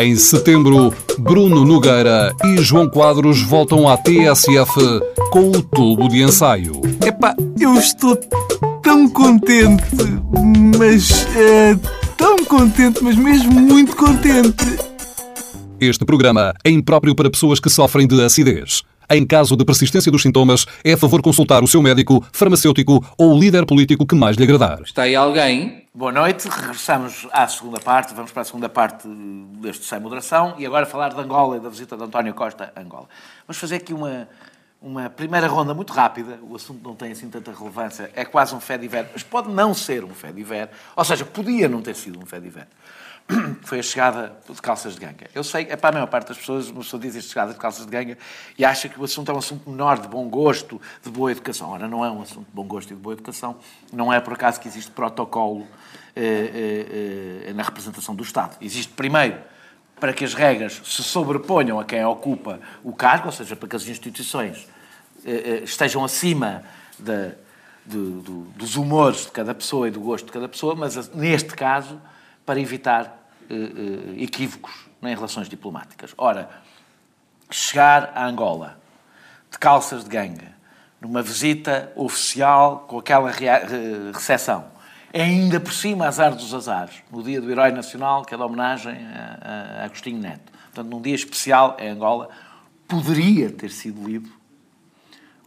[0.01, 4.73] Em setembro, Bruno Nogueira e João Quadros voltam à TSF
[5.32, 6.82] com o tubo de ensaio.
[7.06, 8.17] Epá, eu estou
[8.82, 9.84] tão contente,
[10.77, 11.25] mas.
[11.32, 14.63] Uh tão contente, mas mesmo muito contente.
[15.80, 18.84] Este programa é impróprio para pessoas que sofrem de acidez.
[19.13, 23.38] Em caso de persistência dos sintomas, é a favor consultar o seu médico, farmacêutico ou
[23.38, 24.82] líder político que mais lhe agradar.
[24.84, 25.86] Está aí alguém?
[25.93, 29.06] Boa noite, regressamos à segunda parte, vamos para a segunda parte
[29.62, 32.80] deste Sem Moderação e agora falar de Angola e da visita de António Costa a
[32.80, 33.10] Angola.
[33.45, 34.30] Vamos fazer aqui uma,
[34.82, 38.62] uma primeira ronda muito rápida, o assunto não tem assim tanta relevância, é quase um
[38.62, 42.17] fé diver, mas pode não ser um fé diver, ou seja, podia não ter sido
[42.17, 42.39] um fé
[43.27, 43.55] diver.
[43.63, 45.29] Foi a chegada de calças de ganga.
[45.34, 47.86] Eu sei, é para a maior parte das pessoas, uma pessoa diz chegada de calças
[47.86, 48.17] de ganga
[48.57, 51.69] e acha que o assunto é um assunto menor, de bom gosto, de boa educação.
[51.69, 53.57] Ora, não é um assunto de bom gosto e de boa educação,
[53.91, 55.67] não é por acaso que existe protocolo
[56.15, 58.57] eh, eh, eh, na representação do Estado.
[58.62, 59.38] Existe primeiro
[60.01, 63.75] para que as regras se sobreponham a quem ocupa o cargo, ou seja, para que
[63.75, 64.67] as instituições
[65.23, 66.63] eh, eh, estejam acima
[68.55, 72.01] dos humores de cada pessoa e do gosto de cada pessoa, mas neste caso
[72.45, 76.13] para evitar eh, equívocos em relações diplomáticas.
[76.17, 76.49] Ora,
[77.49, 78.80] chegar a Angola
[79.49, 80.51] de calças de ganga,
[80.99, 83.32] numa visita oficial com aquela
[84.13, 84.65] recepção,
[85.13, 88.95] ainda por cima, azar dos azares, no dia do Herói Nacional, que é da homenagem
[89.08, 90.51] a, a Agostinho Neto.
[90.65, 92.30] Portanto, num dia especial em Angola,
[92.88, 94.32] poderia ter sido lido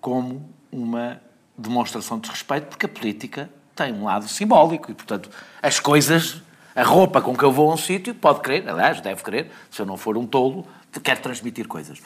[0.01, 1.21] como uma
[1.57, 5.31] demonstração de respeito, porque a política tem um lado simbólico e, portanto,
[5.63, 6.43] as coisas,
[6.75, 9.81] a roupa com que eu vou a um sítio, pode querer, aliás, deve querer, se
[9.81, 10.67] eu não for um tolo,
[11.03, 12.01] quer transmitir coisas.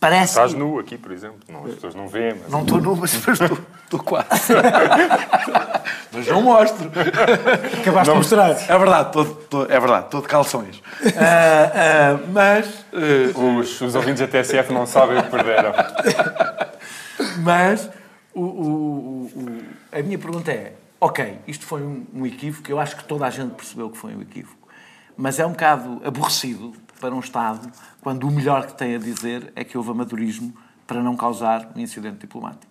[0.00, 0.32] Parece...
[0.32, 1.40] Estás nu aqui, por exemplo.
[1.46, 2.34] Não, as pessoas não veem.
[2.42, 2.50] Mas...
[2.50, 4.54] Não estou nu, mas estou, quase.
[6.10, 6.90] mas não mostro.
[7.80, 8.14] Acabaste não...
[8.14, 8.50] de mostrar.
[8.50, 10.78] É verdade, estou, estou, é verdade, estou de calções.
[10.78, 12.66] Uh, uh, mas...
[12.94, 13.58] Uh...
[13.58, 15.74] Os, os ouvintes da TSF não sabem o que perderam.
[17.44, 17.90] mas
[18.34, 22.96] o, o, o, a minha pergunta é, ok, isto foi um, um equívoco, eu acho
[22.96, 24.68] que toda a gente percebeu que foi um equívoco,
[25.16, 29.52] mas é um bocado aborrecido para um Estado quando o melhor que tem a dizer
[29.56, 30.54] é que houve amadorismo
[30.86, 32.69] para não causar um incidente diplomático.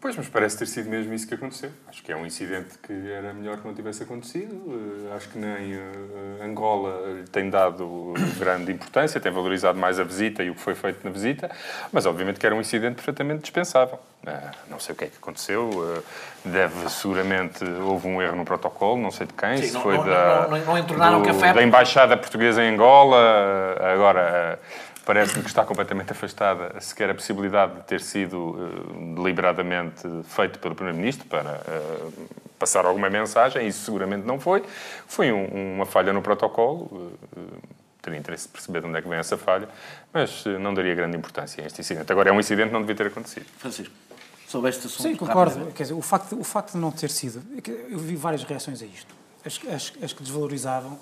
[0.00, 1.70] Pois, mas parece ter sido mesmo isso que aconteceu.
[1.88, 4.54] Acho que é um incidente que era melhor que não tivesse acontecido.
[4.54, 10.44] Uh, acho que nem uh, Angola tem dado grande importância, tem valorizado mais a visita
[10.44, 11.50] e o que foi feito na visita,
[11.92, 13.98] mas obviamente que era um incidente perfeitamente dispensável.
[14.24, 16.02] Uh, não sei o que é que aconteceu,
[16.44, 19.96] deve seguramente, houve um erro no protocolo, não sei de quem, Sim, se não, foi
[19.96, 21.52] não, da, não, não, entornaram do, café.
[21.52, 24.60] da Embaixada Portuguesa em Angola, agora
[25.08, 30.74] parece-me que está completamente afastada sequer a possibilidade de ter sido uh, deliberadamente feito pelo
[30.74, 32.12] Primeiro-Ministro para uh,
[32.58, 34.62] passar alguma mensagem, isso seguramente não foi.
[35.06, 37.58] Foi um, uma falha no protocolo, uh,
[38.02, 39.66] teria interesse de perceber de onde é que vem essa falha,
[40.12, 42.12] mas não daria grande importância a este incidente.
[42.12, 43.46] Agora, é um incidente que não devia ter acontecido.
[43.56, 43.94] Francisco,
[44.46, 45.02] sobre este assunto...
[45.04, 45.72] Sim, concordo.
[45.72, 47.42] Quer dizer, o facto, o facto de não ter sido...
[47.56, 49.14] É eu vi várias reações a isto.
[49.42, 50.98] As, as, as que desvalorizavam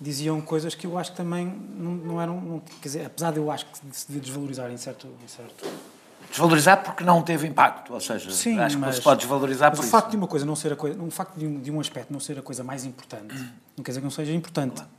[0.00, 2.40] diziam coisas que eu acho que também não, não eram.
[2.40, 5.08] Não, quer dizer, apesar de eu acho que se devia desvalorizar em certo.
[5.22, 5.66] Em certo...
[6.28, 9.78] Desvalorizar porque não teve impacto, ou seja, Sim, acho mas, que se pode desvalorizar mas
[9.78, 9.92] por o isso.
[9.92, 12.12] facto de uma coisa não ser a coisa, um facto de um, de um aspecto
[12.12, 13.34] não ser a coisa mais importante,
[13.76, 14.74] não quer dizer que não seja importante.
[14.74, 14.90] Claro.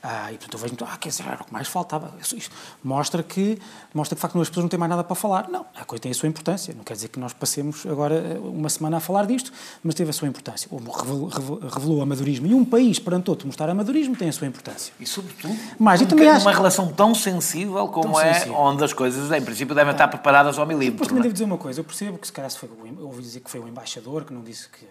[0.00, 2.14] Ah, e portanto eu vejo, ah, quer dizer, era o que mais faltava.
[2.20, 3.58] Isto mostra que,
[3.92, 5.48] mostra que de facto as pessoas não têm mais nada para falar.
[5.48, 6.72] Não, a coisa tem a sua importância.
[6.72, 10.10] Não quer dizer que nós passemos agora eh, uma semana a falar disto, mas teve
[10.10, 10.68] a sua importância.
[10.70, 12.46] Revelou, revelou amadorismo.
[12.46, 14.92] E um país, perante outro, mostrar amadorismo tem a sua importância.
[15.00, 16.46] E sobretudo, mas, e também acho...
[16.46, 18.54] uma relação tão sensível como tão é, sensível.
[18.54, 20.92] onde as coisas, em princípio, devem estar preparadas ao milímetro.
[20.92, 21.22] Depois também é?
[21.24, 21.80] devo dizer uma coisa.
[21.80, 22.68] Eu percebo que se calhar se foi,
[23.00, 24.86] ouvi dizer que foi o embaixador que não disse que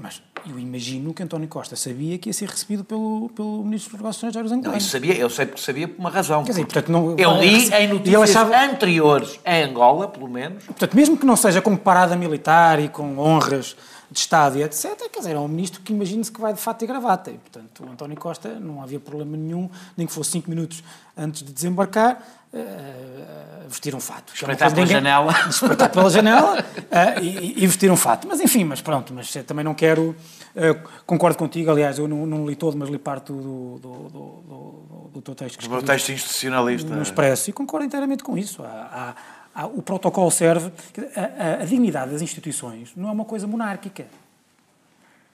[0.00, 4.00] mas eu imagino que António Costa sabia que ia ser recebido pelo, pelo Ministro dos
[4.00, 4.84] Negócios Estrangeiros angolanos.
[4.84, 6.44] Não, sabia, eu sei porque sabia por uma razão.
[6.44, 8.56] Quer dizer, portanto, não, eu li em notícias achava...
[8.56, 10.64] anteriores em Angola, pelo menos.
[10.64, 13.76] Portanto, mesmo que não seja com parada militar e com honras
[14.10, 16.82] de Estado e etc., quer dizer, é um ministro que imagina-se que vai de fato
[16.82, 17.30] e gravata.
[17.30, 20.82] E, portanto, o António Costa não havia problema nenhum, nem que fosse cinco minutos
[21.16, 24.34] antes de desembarcar, uh, vestir um fato.
[24.34, 25.34] Espreitar pela ninguém, janela.
[25.48, 28.26] Espreitar pela janela uh, e, e, vestir um fato.
[28.28, 30.16] Mas enfim, mas pronto, mas também não quero.
[30.54, 35.10] Uh, concordo contigo, aliás, eu não, não, li todo, mas li parte do, do, do,
[35.14, 35.68] do, teu texto.
[35.68, 36.94] Do texto institucionalista.
[36.94, 38.62] No Expresso, e concordo inteiramente com isso.
[38.62, 39.14] Há,
[39.54, 40.72] há, há, o protocolo serve.
[41.14, 44.06] A, a, a dignidade das instituições não é uma coisa monárquica.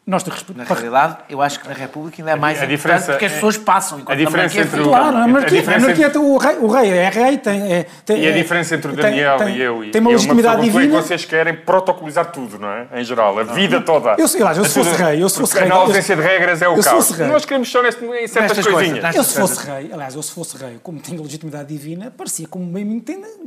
[0.07, 0.23] Nós
[0.55, 3.57] Na realidade, eu acho que na República ainda é mais a diferença porque as pessoas
[3.57, 4.03] passam.
[4.05, 4.85] A diferença entre o...
[4.85, 6.19] Claro, a monarquia, a monarquia entre...
[6.19, 7.73] o, rei, o rei é rei, tem...
[7.73, 10.57] É, tem e a diferença entre o Daniel tem, e eu e tem uma legitimidade
[10.57, 10.99] uma divina.
[10.99, 12.87] É que vocês querem protocolizar tudo, não é?
[12.97, 14.17] Em geral, a vida toda.
[14.19, 15.71] Eu, sei lá, eu se fosse rei, eu se fosse rei...
[15.71, 17.19] A ausência de regras é o caos.
[17.21, 19.17] Nós queremos só neste, em certas coisinhas.
[19.17, 22.67] Eu se fosse rei, aliás, eu se fosse rei, como tenho legitimidade divina, parecia como
[22.67, 23.03] bem me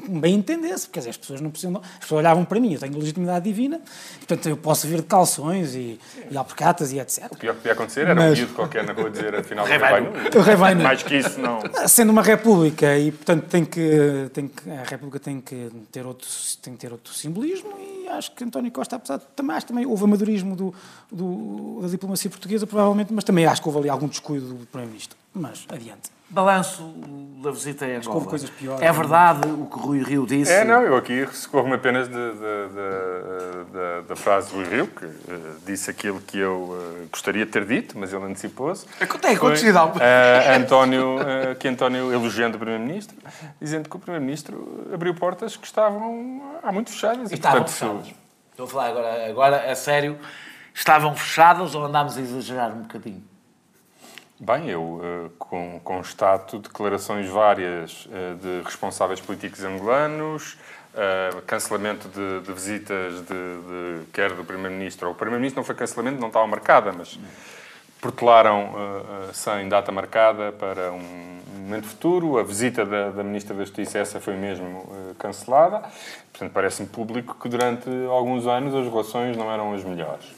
[0.10, 1.80] bem entendesse, porque as pessoas não precisam...
[1.84, 3.80] As pessoas olhavam para mim, eu tenho legitimidade divina,
[4.18, 6.00] portanto eu posso vir de calções e,
[6.32, 7.28] e porque atas e etc.
[7.32, 9.68] O pior que podia acontecer era Mas- um miúdo qualquer na rua dizer afinal o
[9.68, 10.10] Rei vai nu.
[10.36, 10.84] O rei vai nu.
[10.84, 11.60] Mais que isso, não.
[11.88, 16.28] Sendo uma república e, portanto, tem que, tem que, a república tem que, ter outro,
[16.62, 20.04] tem que ter outro simbolismo e acho que António Costa, apesar de também, também houve
[20.04, 20.74] amadorismo do,
[21.12, 25.18] do, da diplomacia portuguesa, provavelmente, mas também acho que houve ali algum descuido do Primeiro-Ministro.
[25.34, 26.10] Mas, adiante.
[26.30, 26.84] Balanço
[27.42, 28.16] da visita a Angola.
[28.16, 28.82] houve coisas piores.
[28.82, 30.52] É verdade o que o Rui Rio disse?
[30.52, 34.88] É, não, eu aqui socorro-me apenas de- de- de- da- da frase do Rui Rio,
[34.88, 35.12] que eh,
[35.66, 38.86] disse aquilo que eu eh, gostaria de ter dito, mas ele antecipou-se.
[39.22, 39.98] Tem acontecido algo.
[40.02, 43.16] Eh, António, eh, que António elogiando o Primeiro-Ministro,
[43.62, 47.32] dizendo que o Primeiro-Ministro abriu portas que estavam há muito fechadas.
[47.32, 48.14] E estavam portanto, fechadas.
[48.52, 50.18] Estou a falar agora, agora a sério.
[50.74, 53.24] Estavam fechadas ou andámos a exagerar um bocadinho?
[54.40, 60.58] Bem, eu eh, con- constato declarações várias eh, de responsáveis políticos angolanos,
[60.94, 65.74] eh, cancelamento de, de visitas de, de- quer do Primeiro-Ministro ou o Primeiro-Ministro não foi
[65.74, 67.18] cancelamento, não estava marcada, mas
[68.00, 68.76] protelaram
[69.34, 72.38] sem data marcada para um momento futuro.
[72.38, 75.82] A visita da, da Ministra da Justiça, essa foi mesmo cancelada.
[76.32, 80.37] Portanto, parece-me público que durante alguns anos as relações não eram as melhores.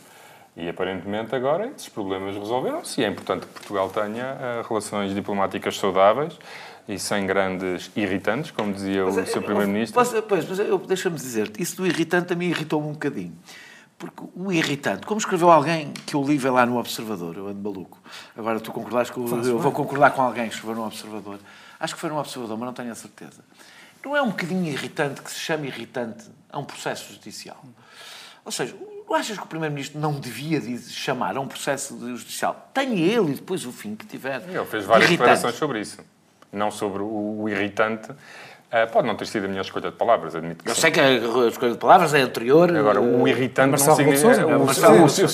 [0.58, 5.78] E aparentemente agora esses problemas resolveram-se e é importante que Portugal tenha eh, relações diplomáticas
[5.78, 6.38] saudáveis
[6.88, 9.44] e sem grandes irritantes, como dizia o Sr.
[9.44, 10.04] Primeiro-Ministro.
[10.28, 10.58] Pois, mas
[10.88, 13.38] deixa-me dizer, isso do irritante a mim irritou-me um bocadinho.
[14.00, 18.00] Porque o irritante, como escreveu alguém que eu li lá no Observador, eu ando maluco.
[18.36, 21.38] Agora tu concordaste que eu, eu vou concordar com alguém que escreveu no Observador.
[21.80, 23.44] Acho que foi no Observador, mas não tenho a certeza.
[24.04, 27.62] Não é um bocadinho irritante que se chama irritante a um processo judicial?
[28.46, 28.74] Ou seja,
[29.10, 32.70] não achas que o Primeiro-Ministro não devia de chamar a um processo judicial?
[32.74, 34.42] Tenha ele e depois o fim que tiver.
[34.48, 35.30] Ele fez várias Irritante.
[35.30, 36.00] declarações sobre isso.
[36.54, 38.12] Não sobre o, o irritante.
[38.72, 40.82] Eh, pode não ter sido a minha escolha de palavras, admito que Eu sim.
[40.82, 42.76] sei que a escolha de palavras é anterior.
[42.76, 44.46] Agora, o irritante não significa...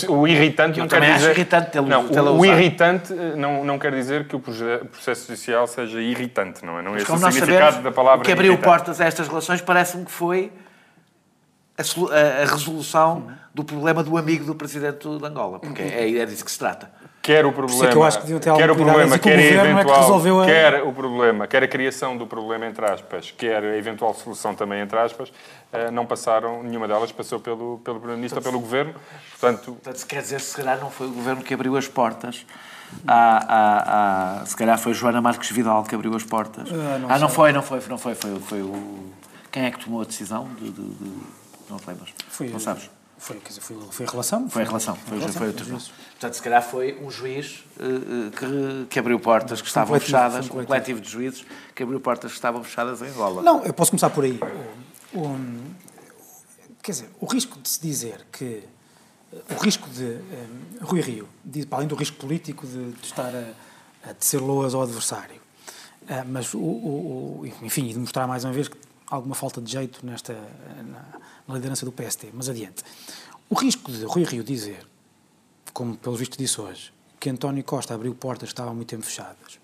[0.10, 1.32] O, irritante não quer dizer...
[1.32, 6.66] irritante não, o, irritante eh, não, não quer dizer que o processo judicial seja irritante,
[6.66, 6.82] não é?
[6.82, 8.70] Não é esse o significado da palavra o que abriu irritante.
[8.70, 10.50] portas a estas relações parece-me que foi
[11.78, 16.26] a, a- a resolução do problema do amigo do presidente de Angola, porque é, é
[16.26, 16.90] disso que se trata.
[17.22, 19.34] Quer o problema, é que eu acho que deviam ter quer o problema, o quer
[19.34, 22.68] a governo é que eventual, resolveu a- quer o problema, quer a criação do problema
[22.68, 25.34] entre aspas, quer a eventual solução também entre aspas,
[25.74, 28.94] eh, não passaram, nenhuma delas passou pelo pelo primeiro-ministro ou pelo governo.
[29.40, 32.46] Portanto, Portanto, se quer dizer, se calhar não foi o governo que abriu as portas.
[33.08, 36.70] À, à- à- se calhar foi Joana Marques Vidal que abriu as portas.
[36.72, 39.10] Ah, não ah, não foi, não foi, não foi, foi, foi o.
[39.52, 40.70] Quem é que tomou a decisão de.
[40.70, 42.10] de- de- Não te lembras?
[42.30, 42.90] Foi, não sabes?
[43.18, 44.50] Foi, quer dizer, foi, foi a relação.
[44.50, 45.82] Foi a relação, foi, relação, foi o foi tribunal.
[46.12, 50.06] Portanto, se calhar foi um juiz eh, eh, que, que abriu portas que estavam coletivo,
[50.12, 53.42] fechadas, foi um um coletivo de juízes que abriu portas que estavam fechadas em Angola.
[53.42, 54.38] Não, eu posso começar por aí.
[55.14, 55.40] O- o-
[56.84, 58.64] quer dizer, o risco de se dizer que.
[59.50, 60.04] O risco de.
[60.04, 64.40] um, Rui Rio, diz, para além do risco político de, de estar a, a tecer
[64.40, 65.42] loas ao adversário,
[66.28, 68.78] mas, o, o- o- enfim, e de mostrar mais uma vez que
[69.10, 71.06] alguma falta de jeito nesta, na,
[71.48, 72.30] na liderança do PST.
[72.34, 72.84] Mas adiante.
[73.50, 74.86] O risco de Rui Rio dizer,
[75.74, 79.04] como pelo visto disse hoje, que António Costa abriu portas que estavam há muito tempo
[79.06, 79.60] fechadas.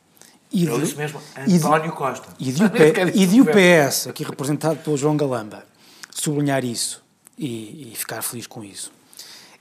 [0.51, 2.27] E Eu de- disse mesmo, e de- António Costa.
[2.39, 3.45] e de, P- e de o.
[3.45, 5.63] PS, aqui representado pelo João Galamba,
[6.11, 7.01] sublinhar isso
[7.37, 8.91] e, e ficar feliz com isso.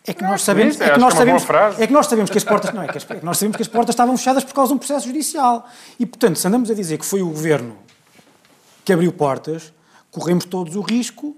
[0.07, 1.43] É que nós sabemos, isso, é que nós é sabemos,
[1.79, 3.57] é que nós sabemos que as portas, não é que, as- é que nós sabemos
[3.57, 5.69] que as portas estavam fechadas por causa de um processo judicial.
[5.99, 7.77] E portanto, se andamos a dizer que foi o governo
[8.91, 9.73] que abriu portas,
[10.11, 11.37] corremos todos o risco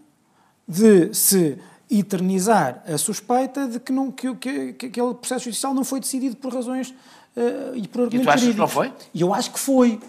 [0.66, 1.58] de se
[1.90, 6.34] eternizar a suspeita de que, não, que, que, que aquele processo judicial não foi decidido
[6.36, 6.94] por razões
[7.36, 8.72] eh, e por argumentos achas que não jurídicos.
[8.72, 9.10] foi?
[9.12, 10.00] E eu acho que foi.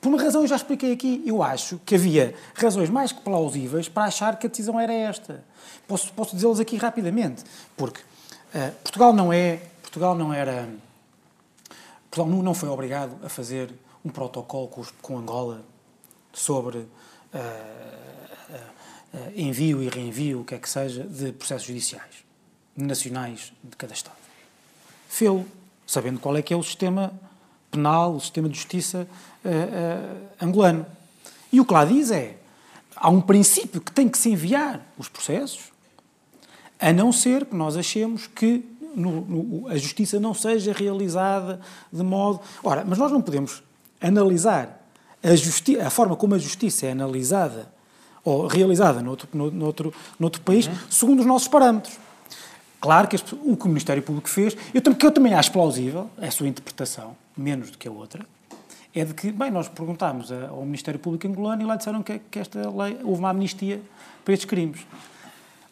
[0.00, 3.86] Por uma razão, eu já expliquei aqui, eu acho que havia razões mais que plausíveis
[3.86, 5.44] para achar que a decisão era esta.
[5.86, 7.44] Posso, posso dizê-los aqui rapidamente,
[7.76, 8.00] porque
[8.54, 10.66] eh, Portugal não é, Portugal não era,
[12.10, 13.70] Portugal não- não foi obrigado a fazer
[14.02, 15.62] um protocolo com, os- com Angola
[16.32, 16.86] sobre
[17.32, 17.38] eh,
[19.14, 22.24] eh, envio e reenvio, o que é que seja, de processos judiciais
[22.76, 24.16] nacionais de cada Estado.
[25.08, 25.46] Fê-lo,
[25.86, 27.12] sabendo qual é que é o sistema
[27.70, 29.06] penal, o sistema de justiça
[30.40, 30.86] angolano.
[31.52, 32.36] E o que lá diz é,
[32.96, 35.70] há um princípio que tem que se enviar os processos,
[36.80, 38.64] a não ser que nós achemos que
[38.94, 41.60] no- no- a justiça não seja realizada
[41.92, 42.40] de modo...
[42.62, 43.62] Ora, mas nós não podemos
[44.00, 44.81] analisar
[45.22, 47.70] a, a forma como a justiça é analisada
[48.24, 51.98] ou realizada noutro, no- noutro, noutro país segundo os nossos parâmetros.
[52.80, 56.10] Claro que pessoas- o que o Ministério Público fez, eu, que eu também acho plausível,
[56.20, 58.26] é a sua interpretação, menos do que a outra,
[58.94, 62.38] é de que, bem, nós perguntámos ao Ministério Público angolano e lá disseram que, que
[62.38, 63.80] esta lei, houve uma amnistia
[64.24, 64.80] para estes crimes.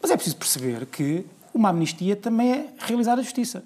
[0.00, 3.62] Mas é preciso perceber que uma amnistia também é realizar a justiça.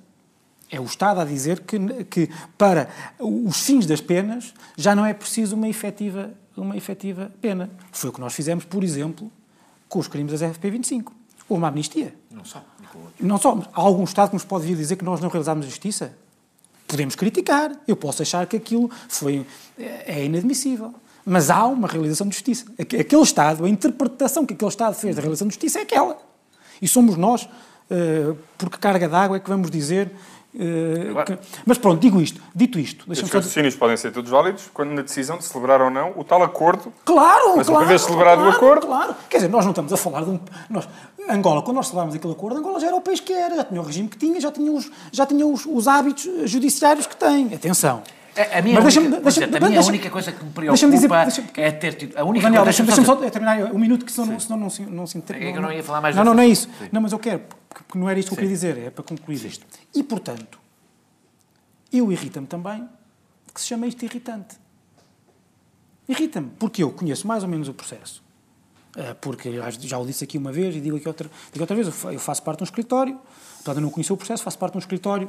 [0.71, 2.89] É o Estado a dizer que, que para
[3.19, 7.71] os fins das penas já não é preciso uma efetiva, uma efetiva pena.
[7.93, 9.31] Foi o que nós fizemos, por exemplo,
[9.89, 11.13] com os crimes das FP25.
[11.49, 12.15] Houve uma amnistia.
[12.31, 12.65] Não só.
[13.21, 13.59] Não só.
[13.73, 16.17] Há algum Estado que nos pode vir dizer que nós não realizámos a justiça?
[16.87, 17.73] Podemos criticar.
[17.87, 19.47] Eu posso achar que aquilo foi,
[19.79, 20.95] é inadmissível.
[21.25, 22.67] Mas há uma realização de justiça.
[22.79, 26.19] Aquele Estado, a interpretação que aquele Estado fez da realização de justiça é aquela.
[26.83, 30.11] E somos nós, uh, por que carga d'água é que vamos dizer
[30.55, 31.37] Uh, que...
[31.67, 32.41] Mas pronto, digo isto.
[32.55, 36.13] Dito isto, Os raciocínios podem ser todos válidos quando na decisão de celebrar ou não
[36.17, 36.93] o tal acordo.
[37.05, 37.83] Claro, mas claro.
[37.83, 38.87] uma vez celebrado claro, o acordo.
[38.87, 39.17] Claro.
[39.29, 40.41] Quer dizer, nós não estamos a falar de um.
[40.71, 40.89] Nós...
[41.29, 43.81] Angola, quando nós celebrámos aquele acordo, Angola já era o país que era, já tinha
[43.81, 47.53] o regime que tinha, já tinha os, já tinha os, os hábitos judiciários que tem.
[47.53, 48.03] Atenção.
[48.37, 51.11] A, a minha, Mas única, deixa, deixa, a minha única coisa que me preocupa dizer,
[51.57, 52.19] é ter tido.
[52.19, 54.83] A única Daniel, deixa-me deixa só terminar um minuto, que senão, não, senão não, se,
[54.83, 55.45] não se entende.
[55.45, 56.69] É eu não ia falar mais Não, não, não é isso.
[56.79, 56.89] Sim.
[56.91, 57.43] Não, mas eu quero,
[57.83, 59.49] porque não era isto que eu queria dizer, é para concluir Sim.
[59.49, 59.67] isto.
[59.95, 60.59] E, portanto,
[61.93, 62.89] eu irrita-me também
[63.53, 64.57] que se chama isto irritante.
[66.09, 68.23] Irrita-me, porque eu conheço mais ou menos o processo.
[68.97, 69.51] Eh, porque
[69.81, 72.43] já o disse aqui uma vez e digo aqui outra, digo outra vez, eu faço
[72.43, 73.19] parte de um escritório,
[73.57, 75.29] portanto eu não conheci o processo, faço parte de um escritório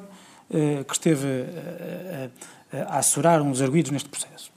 [0.49, 4.51] uh, que esteve uh, uh, a assessorar uns arguídos neste processo.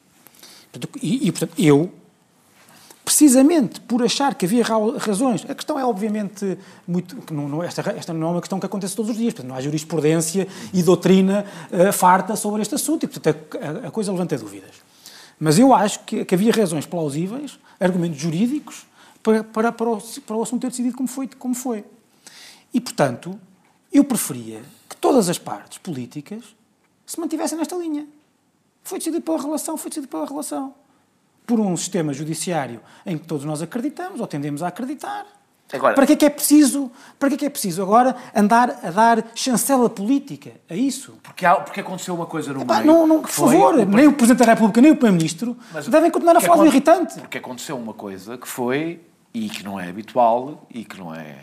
[1.00, 1.92] E, e, portanto, eu,
[3.08, 4.62] precisamente por achar que havia
[4.98, 8.66] razões, a questão é obviamente muito, não, não, esta, esta não é uma questão que
[8.66, 13.04] acontece todos os dias, portanto, não há jurisprudência e doutrina uh, farta sobre este assunto,
[13.04, 14.82] e portanto a, a, coisa levanta dúvidas.
[15.40, 18.86] Mas eu acho que, que havia razões plausíveis, argumentos jurídicos,
[19.22, 21.86] para, para, para, o, para o assunto ter decidido como foi, como foi.
[22.74, 23.40] E, portanto,
[23.90, 26.44] eu preferia que todas as partes políticas
[27.06, 28.06] se mantivessem nesta linha.
[28.84, 30.74] Foi decidido pela relação, foi decidido pela relação
[31.48, 35.24] por um sistema judiciário em que todos nós acreditamos ou tendemos a acreditar.
[35.72, 38.70] Agora, para que é que é preciso, para que é que é preciso agora andar
[38.82, 41.18] a dar chancela política a isso?
[41.22, 42.86] Porque, há, porque aconteceu uma coisa no Epá, meio.
[42.86, 43.84] Não, não, por favor, o...
[43.84, 45.56] nem o Presidente da República nem o Primeiro-Ministro
[45.88, 47.18] devem continuar a falar do irritante.
[47.20, 49.00] Porque aconteceu uma coisa que foi,
[49.32, 51.36] e que não é habitual, e que não é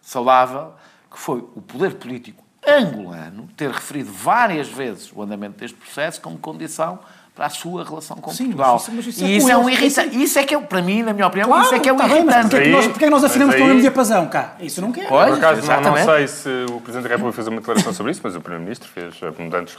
[0.00, 0.72] saudável,
[1.10, 6.38] que foi o poder político angolano ter referido várias vezes o andamento deste processo como
[6.38, 7.00] condição
[7.34, 8.76] para a sua relação com Sim, Portugal.
[8.76, 10.22] Isso, mas isso é e isso é um irritante.
[10.22, 11.96] Isso é que é, para mim, na minha opinião, claro, isso é que é um
[11.96, 12.50] tá irritante.
[12.50, 14.56] Porquê é que nós, porque é que nós afirmamos que não é mediapazão cá?
[14.60, 15.08] Isso não quer.
[15.08, 18.12] Pois, Por acaso, não, não, sei se o Presidente da República fez uma declaração sobre
[18.12, 19.76] isso, mas o Primeiro-Ministro fez abundantes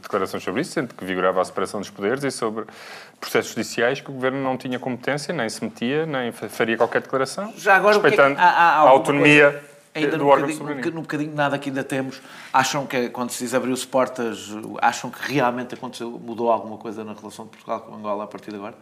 [0.00, 2.64] declarações sobre isso, sendo que vigorava a separação dos poderes e sobre
[3.20, 7.52] processos judiciais que o Governo não tinha competência, nem se metia, nem faria qualquer declaração,
[7.56, 9.50] Já agora, respeitando há, há a autonomia...
[9.50, 12.20] Coisa ainda no bocadinho, no bocadinho nada que ainda temos,
[12.52, 14.50] acham que quando se diz abriu-se portas,
[14.82, 18.50] acham que realmente aconteceu, mudou alguma coisa na relação de Portugal com Angola a partir
[18.50, 18.74] de agora?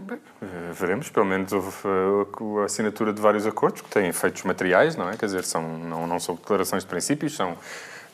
[0.00, 4.42] Bem, eh, veremos, pelo menos houve eh, a assinatura de vários acordos que têm efeitos
[4.44, 5.16] materiais, não é?
[5.16, 7.56] Quer dizer, são, não, não são declarações de princípios, são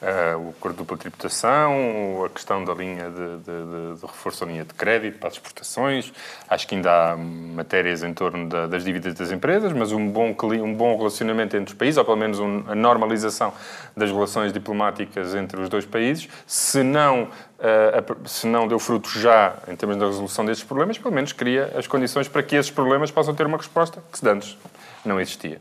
[0.02, 4.50] Uh, o acordo de dupla tributação, a questão da linha de, de, de, reforço da
[4.50, 6.12] linha de crédito para as exportações.
[6.48, 10.36] Acho que ainda há matérias em torno da, das dívidas das empresas, mas um bom,
[10.62, 13.52] um bom relacionamento entre os países, ou pelo menos um, a normalização
[13.96, 19.54] das relações diplomáticas entre os dois países, se não, uh, se não deu frutos já
[19.68, 23.10] em termos da resolução destes problemas, pelo menos cria as condições para que esses problemas
[23.10, 24.58] possam ter uma resposta que se antes
[25.04, 25.60] não existia.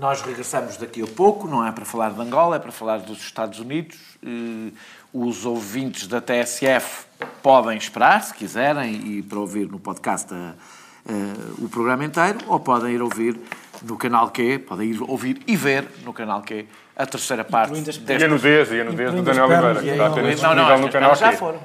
[0.00, 3.18] Nós regressamos daqui a pouco, não é para falar de Angola, é para falar dos
[3.18, 3.96] Estados Unidos.
[4.24, 4.72] Eh,
[5.12, 7.06] os ouvintes da TSF
[7.42, 12.60] podem esperar, se quiserem, e para ouvir no podcast a, a, o programa inteiro, ou
[12.60, 13.38] podem ir ouvir
[13.82, 16.66] no canal Q, podem ir ouvir e ver no canal Q
[16.96, 17.72] a terceira parte.
[17.72, 20.90] E a nudez, e a nudez do Daniel Oliveira, que está apenas não, não, no
[20.90, 21.60] canal já foram.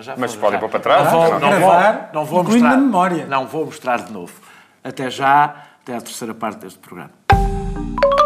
[0.00, 1.04] Já Mas podem pôr para trás.
[1.04, 1.72] Não vou, não, vou,
[2.12, 2.76] não vou mostrar.
[2.76, 3.26] memória.
[3.26, 4.32] Não vou mostrar de novo.
[4.82, 5.44] Até já,
[5.82, 7.10] até a terceira parte deste programa.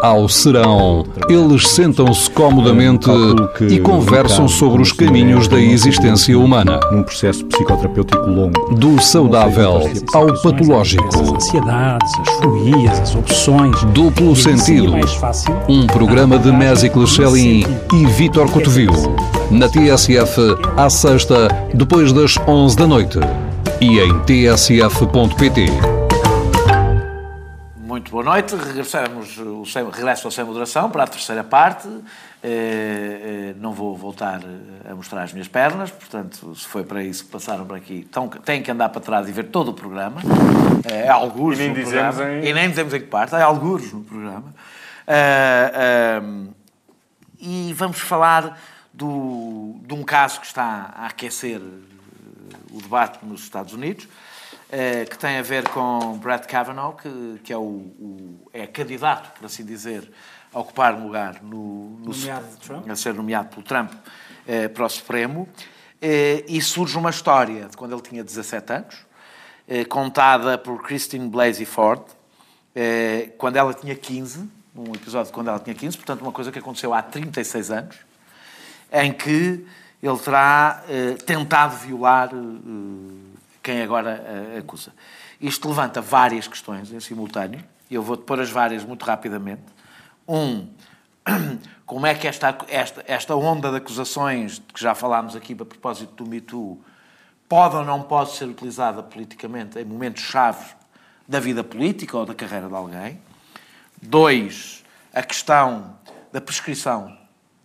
[0.05, 3.09] Ao serão, eles sentam-se comodamente
[3.71, 6.79] e conversam sobre os caminhos da existência humana.
[6.93, 8.75] Um processo psicoterapêutico longo.
[8.75, 9.81] Do saudável
[10.13, 11.09] ao patológico.
[11.09, 13.83] As ansiedades, as fobias, as opções.
[13.95, 14.93] Duplo sentido.
[15.69, 17.65] Um programa de Mésicles Celim
[17.95, 18.93] e Vítor Cotovil.
[19.51, 20.39] Na TSF,
[20.77, 23.19] à sexta, depois das 11 da noite.
[23.81, 25.94] E em tsf.pt
[28.11, 28.55] boa noite.
[28.55, 31.89] Regressamos, o sem, regresso ao Sem Moderação para a terceira parte.
[32.43, 34.41] Eh, eh, não vou voltar
[34.89, 38.29] a mostrar as minhas pernas, portanto, se foi para isso que passaram por aqui, então,
[38.29, 40.21] têm que andar para trás e ver todo o programa.
[40.85, 42.49] É alguns e nem dizemos programa, em...
[42.49, 44.55] E nem dizemos em que parte, é alguns no programa.
[47.41, 48.61] e vamos falar
[48.93, 51.61] do, de um caso que está a aquecer
[52.71, 54.07] o debate nos Estados Unidos
[54.77, 59.39] eh, que tem a ver com Brett Kavanaugh, que, que é, o, o- é candidato,
[59.39, 60.11] por assim dizer,
[60.53, 62.13] a ocupar um lugar no, no
[62.91, 63.93] a ser nomeado pelo Trump
[64.47, 65.49] eh, para o Supremo.
[66.03, 68.97] Eh, e surge uma história de quando ele tinha 17 anos,
[69.89, 72.03] contada por Christine Blasey Ford,
[73.39, 74.47] quando ela tinha 15,
[74.77, 77.97] um episódio de quando ela tinha 15, portanto, uma coisa que aconteceu há 36 anos,
[78.93, 79.65] em que
[80.03, 82.37] ele terá eh, tentado violar eh,
[83.65, 84.23] quem agora
[84.55, 84.93] eh, acusa.
[85.41, 89.63] Isto levanta várias questões em simultâneo, eu vou-te pôr as várias muito rapidamente.
[90.29, 90.69] Um,
[91.87, 96.23] como é que esta, esta, esta onda de acusações, que já falámos aqui a propósito
[96.23, 96.41] do Me
[97.49, 100.75] pode ou não pode ser utilizada politicamente em momentos-chave
[101.27, 103.21] da vida política ou da carreira de alguém.
[104.01, 105.97] Dois, a questão
[106.31, 107.17] da prescrição.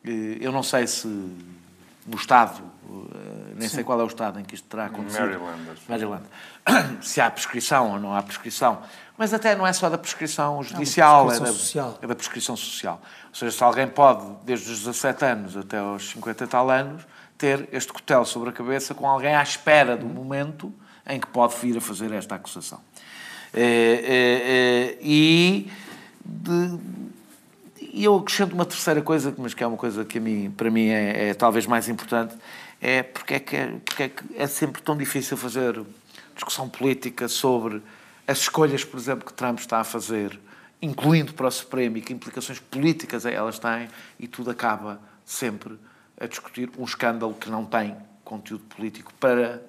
[0.05, 2.61] Eh, Eu não sei se no Estado,
[3.13, 5.21] eh, nem sei qual é o Estado em que isto terá acontecido.
[5.21, 5.61] Maryland.
[5.87, 6.23] Maryland.
[7.01, 8.81] Se há prescrição ou não há prescrição.
[9.17, 11.99] Mas até não é só da prescrição judicial, prescrição é, da, social.
[12.01, 13.01] é da prescrição social.
[13.29, 17.03] Ou seja, se alguém pode, desde os 17 anos até aos 50 e tal anos,
[17.37, 20.73] ter este cutelo sobre a cabeça com alguém à espera do momento
[21.07, 22.79] em que pode vir a fazer esta acusação.
[23.53, 25.71] Eh, e
[26.23, 26.79] de-
[27.91, 30.69] e eu acrescento uma terceira coisa, mas que é uma coisa que a mim, para
[30.69, 32.35] mim é, é talvez mais importante,
[32.81, 35.83] é porque é, que é, porque é que é sempre tão difícil fazer
[36.33, 37.81] discussão política sobre
[38.25, 40.39] as escolhas, por exemplo, que Trump está a fazer,
[40.81, 45.77] incluindo para o Supremo, e que implicações políticas elas têm, e tudo acaba sempre
[46.19, 49.61] a discutir um escândalo que não tem conteúdo político para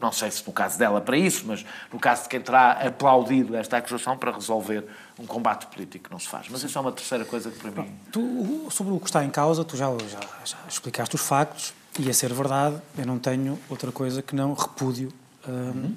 [0.00, 3.56] não sei se no caso dela para isso, mas no caso de quem terá aplaudido
[3.56, 4.84] esta acusação para resolver
[5.18, 6.48] um combate político que não se faz.
[6.50, 7.94] Mas isso é uma terceira coisa que para mim.
[8.12, 12.10] Tu, sobre o que está em causa, tu já, já, já explicaste os factos, e
[12.10, 15.12] a ser verdade, eu não tenho outra coisa que não repúdio
[15.48, 15.94] hum,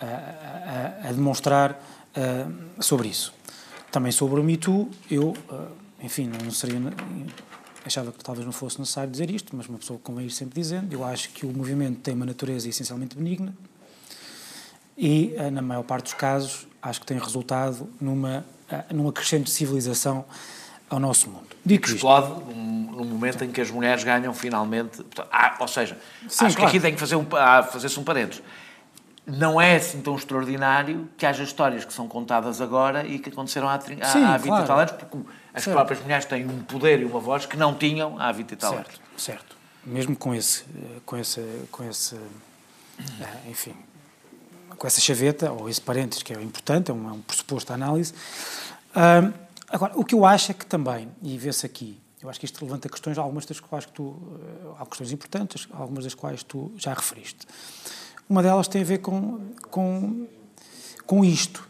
[0.00, 1.80] a, a- a demonstrar
[2.16, 3.32] hum, sobre isso.
[3.90, 5.66] Também sobre o Me Too, eu, hum,
[6.02, 6.78] enfim, não seria.
[7.84, 10.92] Achava que talvez não fosse necessário dizer isto, mas uma pessoa convém ir sempre dizendo.
[10.92, 13.54] Eu acho que o movimento tem uma natureza essencialmente benigna
[14.98, 19.44] e, eh, na maior parte dos casos, acho que tem resultado numa, eh, num acrescento
[19.44, 20.24] de civilização
[20.88, 21.46] ao nosso mundo.
[21.66, 25.04] Isto, explode num, momento em que as mulheres ganham finalmente.
[25.30, 26.70] há- ou seja, Sim, acho claro.
[26.70, 27.26] que aqui tem que fazer um,
[27.70, 28.42] fazer-se um parênteses.
[29.26, 33.68] Não é assim tão extraordinário que haja histórias que são contadas agora e que aconteceram
[33.68, 34.64] há, Sim, há 20 claro.
[34.64, 35.18] e tal anos, porque
[35.52, 35.74] as Certo.
[35.74, 38.74] próprias mulheres têm um poder e uma voz que não tinham há 20 e tal
[38.74, 38.86] anos.
[38.86, 39.56] certo, certo.
[39.84, 40.64] Mesmo com esse,
[41.04, 41.40] com esse,
[41.72, 42.14] com esse,
[43.20, 43.74] eh, enfim,
[44.78, 47.74] com essa chaveta ou esse parênteses que é importante, é um, é um pressuposto da
[47.74, 48.14] análise.
[48.94, 49.32] Ahm,
[49.70, 52.64] agora, o que eu acho é que também, e vê-se aqui, eu acho que isto
[52.64, 56.92] levanta questões, algumas das quais tu, eh, há questões importantes, algumas das quais tu já
[56.94, 57.46] referiste.
[58.28, 59.40] Uma delas tem a ver com,
[59.70, 60.26] com,
[61.06, 61.68] com isto.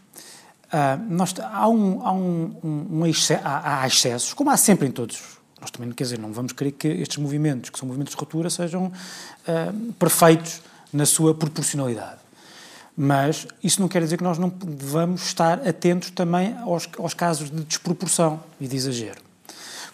[0.72, 4.86] Ah, nós, há um, há, um, um, um exce- há, há excessos, como há sempre
[4.88, 5.20] em todos.
[5.61, 8.49] Nós também, quer dizer, não vamos querer que estes movimentos, que são movimentos de ruptura,
[8.49, 8.90] sejam
[9.47, 12.26] ah, perfeitos na sua proporcionalidade.
[12.97, 17.51] Mas isso não quer dizer que nós não devamos estar atentos também aos, aos casos
[17.51, 19.20] de desproporção e de exagero.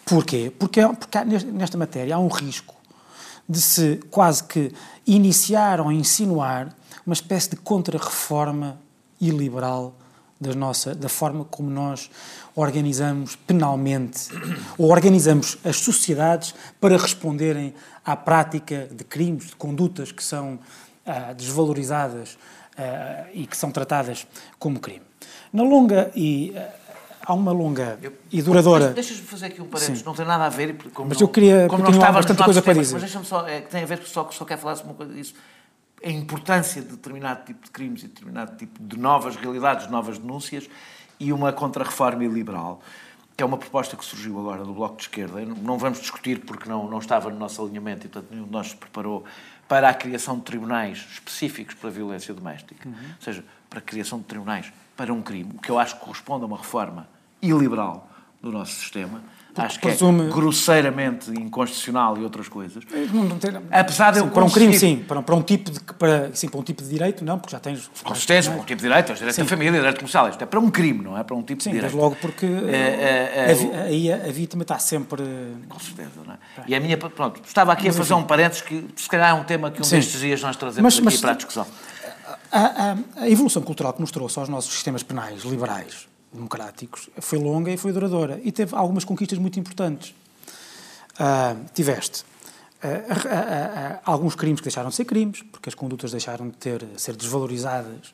[0.05, 0.53] Porquê?
[0.57, 2.75] Porque, porque há nesta matéria há um risco
[3.49, 4.73] de se quase que
[5.07, 6.75] iniciar ou insinuar
[7.05, 8.79] uma espécie de contra-reforma
[9.21, 9.95] iliberal
[10.41, 12.11] da, nossa, da forma como nós
[12.55, 14.29] organizamos penalmente
[14.79, 17.75] ou organizamos as sociedades para responderem
[18.05, 20.59] à prática de crimes, de condutas que são
[21.07, 22.37] ah, desvalorizadas
[23.33, 24.27] e que são tratadas
[24.59, 25.03] como crime.
[25.53, 26.71] Na longa e ah,
[27.27, 27.99] há uma longa
[28.31, 30.77] e duradoura Mas Deixas-me fazer aqui um parênteses, não tem nada a ver.
[30.93, 32.95] Como Mas não, eu queria- como não estava bastante coisa para dizer.
[32.95, 35.13] Mas deixa-me só, é, que tem a ver, só, só quero falar sobre uma coisa
[35.13, 35.35] disso.
[36.05, 40.69] A importância de determinado tipo de crimes e determinado tipo de novas realidades, novas denúncias
[41.21, 42.81] e uma contra-reforma iliberal,
[43.37, 45.41] que é uma proposta que surgiu agora do Bloco de Esquerda.
[45.45, 48.71] Não vamos discutir porque não, não estava no nosso alinhamento e, portanto, nenhum de nós
[48.71, 49.25] se preparou
[49.69, 52.89] para a criação de tribunais específicos para a violência doméstica.
[52.89, 52.95] Uhum.
[52.95, 56.05] Ou seja, para a criação de tribunais para um crime, o que eu acho que
[56.05, 57.09] corresponde a uma reforma
[57.41, 58.11] iliberal
[58.43, 59.23] do nosso sistema.
[59.57, 62.83] Acho que presume- é grosseiramente inconstitucional e outras coisas.
[63.13, 65.05] Não, não tem- Apesar de eu Sim, para um crime, conseguir- sim.
[65.05, 67.61] Para, para um tipo de para, sim, para um tipo de direito, não, porque já
[67.61, 67.91] tens.
[68.03, 70.29] Com certeza, um tipo de direito, direito da família, direito comercial.
[70.29, 71.97] Isto é para um crime, não é para um tipo Sim, de direito.
[71.97, 75.23] logo porque É, é, é, vi- aí a, a vítima está sempre.
[75.69, 76.39] Com certeza, não é?
[76.67, 79.45] E a minha, pronto, estava aqui a fazer um parênteses que se calhar é um
[79.45, 79.97] tema que um Sim.
[79.97, 81.67] destes dias nós trazemos Mas- aqui mas- para a discussão.
[82.51, 82.61] A,
[82.93, 87.71] a- a evolução cultural que nos trouxe aos nossos sistemas penais liberais, democráticos, foi longa
[87.71, 88.41] e foi duradoura.
[88.43, 90.15] E teve algumas conquistas muito importantes.
[91.19, 92.25] Ah, tiveste
[92.83, 97.15] Uh, alguns crimes que deixaram de ser crimes, porque as condutas deixaram de ter, ser
[97.15, 98.13] desvalorizadas,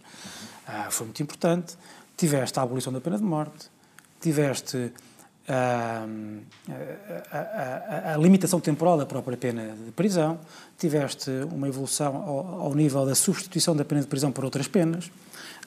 [0.90, 1.74] foi muito importante.
[2.18, 3.70] Tiveste a abolição da pena de morte,
[4.20, 4.92] tiveste
[5.48, 6.04] a,
[7.32, 10.38] a, a, limitação temporal da própria pena de prisão,
[10.76, 15.10] tiveste uma evolução ao, ao, nível da substituição da pena de prisão por outras penas,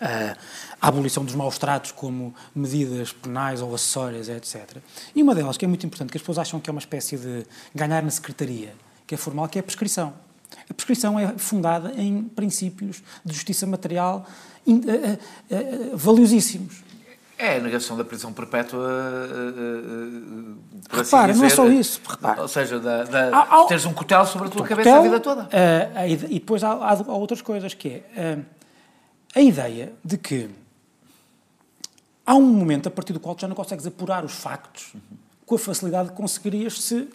[0.02, 4.78] a abolição dos maus tratos como medidas penais ou acessórias, etc.
[5.16, 7.18] E uma delas, que é muito importante, que as pessoas acham que é uma espécie
[7.18, 8.74] de ganhar na secretaria,
[9.06, 10.14] que é formal, que é a prescrição.
[10.70, 14.26] A prescrição é fundada em princípios de justiça material
[15.94, 16.84] valiosíssimos.
[17.38, 18.88] É a negação da prisão perpétua.
[18.88, 20.58] Uh, uh,
[20.92, 22.00] repara, assim não é só isso.
[22.08, 22.40] Repara.
[22.44, 25.02] Ou seja, da, da, há, há, teres um cutelo sobre a tua cabeça cutelo, a
[25.02, 25.44] vida toda.
[25.46, 28.38] Uh, e, depois há, há, há, outras coisas, que é
[29.36, 30.50] a ideia de que
[32.26, 35.02] há um momento a partir do qual tu já não consegues apurar os factos uhum.
[35.46, 37.08] com a facilidade que conseguirias se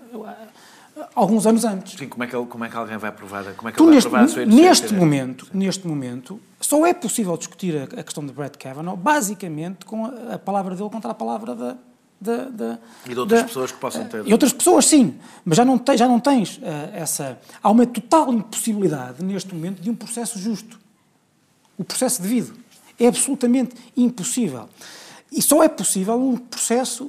[1.15, 1.99] alguns anos antes.
[1.99, 3.85] Sim, como é que, ele, como é que alguém vai provar, como é que tu,
[3.85, 8.01] ele neste, vai provar a sua neste momento, neste momento, só é possível discutir a,
[8.01, 11.77] a questão de Brett Kavanaugh basicamente com a, a, palavra dele contra a palavra da...
[12.21, 14.27] da, da e de outras da, pessoas que possam ter...
[14.27, 16.63] E outras pessoas, sim, mas já não, te, já não tens uh,
[16.95, 17.39] essa...
[17.63, 20.79] Há uma total impossibilidade neste momento de um processo justo.
[21.79, 22.55] O processo devido.
[22.99, 24.69] É absolutamente impossível.
[25.31, 27.05] E só é possível um processo,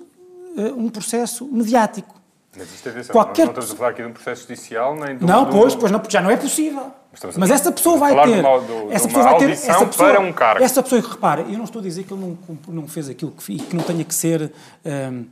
[0.58, 2.16] uh, um processo mediático.
[2.58, 3.46] Mas isto atenção, Qualquer...
[3.46, 6.02] não estamos a falar aqui de um processo judicial, nem de Não, pois, pois não,
[6.10, 6.92] já não é possível.
[7.24, 8.42] Mas, mas essa pessoa vai ter.
[8.42, 9.50] Do, essa pessoa vai ter.
[9.52, 10.64] Essa pessoa, para um cargo.
[10.64, 13.32] Essa pessoa que repara, eu não estou a dizer que ele não, não fez aquilo
[13.32, 14.52] que, e que não tenha que ser.
[14.86, 15.26] Um, uh,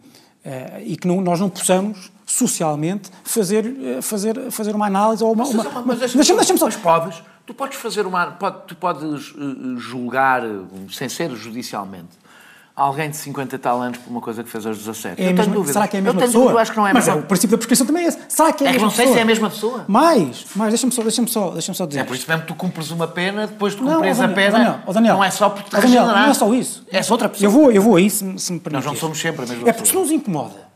[0.44, 5.34] eh, e que não, nós não possamos socialmente fazer, uh, fazer, fazer uma análise ou
[5.34, 5.44] uma.
[5.44, 6.66] Mas, uma, mas, mas deixa-me deixa só.
[6.66, 8.28] Mas podes, tu podes fazer uma.
[8.28, 10.42] Pode, tu podes uh, julgar,
[10.92, 12.10] sem ser judicialmente,
[12.76, 15.22] alguém de 50 e tal anos por uma coisa que fez aos 17.
[15.22, 15.74] É eu tenho dúvida.
[15.74, 16.44] Será que é a mesma eu pessoa?
[16.44, 17.22] Dúvida, acho que não é a Mas mesma.
[17.22, 18.20] É, o princípio da prescrição também é esse.
[18.28, 18.90] Será que é a é mesma pessoa?
[18.90, 19.14] não sei pessoa?
[19.14, 19.86] se é a mesma pessoa.
[19.88, 22.00] Mais, mais, deixa-me só, deixa só, deixa só dizer.
[22.02, 24.80] É por isso mesmo que tu cumpres uma pena, depois de cumprires a pena, Daniel,
[24.86, 26.86] oh, Daniel, não é só porque te oh, Daniel, Não é só isso.
[26.92, 27.48] É outra pessoa.
[27.48, 28.74] Eu vou, eu vou aí, se, se me permitir.
[28.74, 30.68] Nós não somos sempre a mesma É porque se nos incomoda,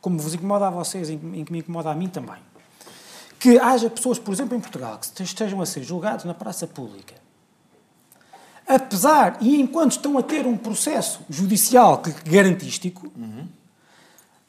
[0.00, 2.36] como vos incomoda a vocês, em que me incomoda a mim também,
[3.38, 7.26] que haja pessoas, por exemplo, em Portugal, que estejam a ser julgados na praça pública
[8.66, 13.46] apesar e enquanto estão a ter um processo judicial garantístico, uhum.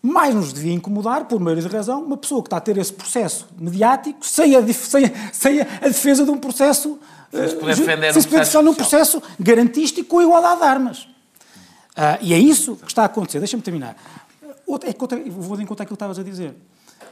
[0.01, 2.91] mais nos devia incomodar, por meio de razão, uma pessoa que está a ter esse
[2.91, 6.99] processo mediático sem a, sem a, sem a defesa de um processo.
[7.31, 10.99] Se poder defender se um processo num processo garantístico com igualdade de armas.
[11.01, 13.39] Uh, e é isso que está a acontecer.
[13.39, 13.95] Deixa-me terminar.
[14.65, 16.55] Outra, é, outra, vou de encontro àquilo que estavas a dizer,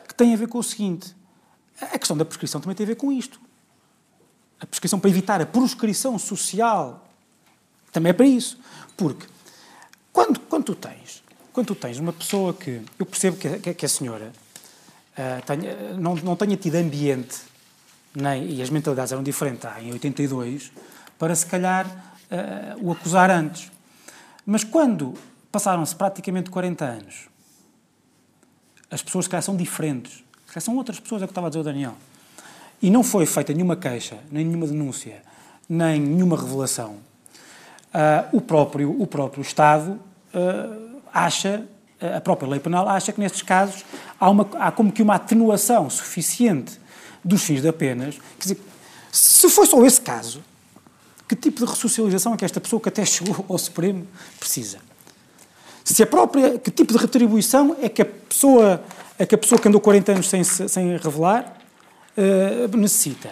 [0.08, 1.16] que tem a ver com o seguinte:
[1.82, 3.40] a questão da prescrição também tem a ver com isto
[4.60, 7.06] a prescrição para evitar a proscrição social
[7.92, 8.60] também é para isso.
[8.98, 9.26] Porque
[10.12, 11.24] quando, quando, tu, tens,
[11.54, 12.82] quando tu tens uma pessoa que.
[13.00, 14.34] Eu percebo que, que, que a senhora
[15.18, 17.38] uh, tenha, não, não tenha tido ambiente,
[18.14, 20.74] nem, e as mentalidades eram diferentes em 82,
[21.18, 23.72] para se calhar uh, o acusar antes.
[24.46, 25.14] Mas quando
[25.50, 27.30] passaram-se praticamente 40 anos,
[28.92, 30.22] as pessoas que são diferentes,
[30.60, 31.96] são outras pessoas, é o que estava a dizer o Daniel
[32.82, 35.22] e não foi feita nenhuma queixa, nem nenhuma denúncia,
[35.68, 36.98] nem nenhuma revelação,
[37.94, 40.00] uh, o, próprio, o próprio Estado
[40.34, 41.66] uh, acha,
[42.16, 43.86] a própria lei penal acha que nestes casos
[44.20, 46.80] há, uma, há como que uma atenuação suficiente
[47.24, 48.16] dos fins da penas.
[48.38, 48.62] Quer dizer,
[49.12, 50.44] se foi só esse caso,
[51.28, 54.06] que tipo de ressocialização é que esta pessoa que até chegou ao Supremo
[54.40, 54.78] precisa?
[55.86, 58.84] Se a própria, que tipo de retribuição é que a pessoa,
[59.20, 61.60] é que, a pessoa que andou 40 anos sem, sem revelar
[62.18, 63.30] uh, necessita?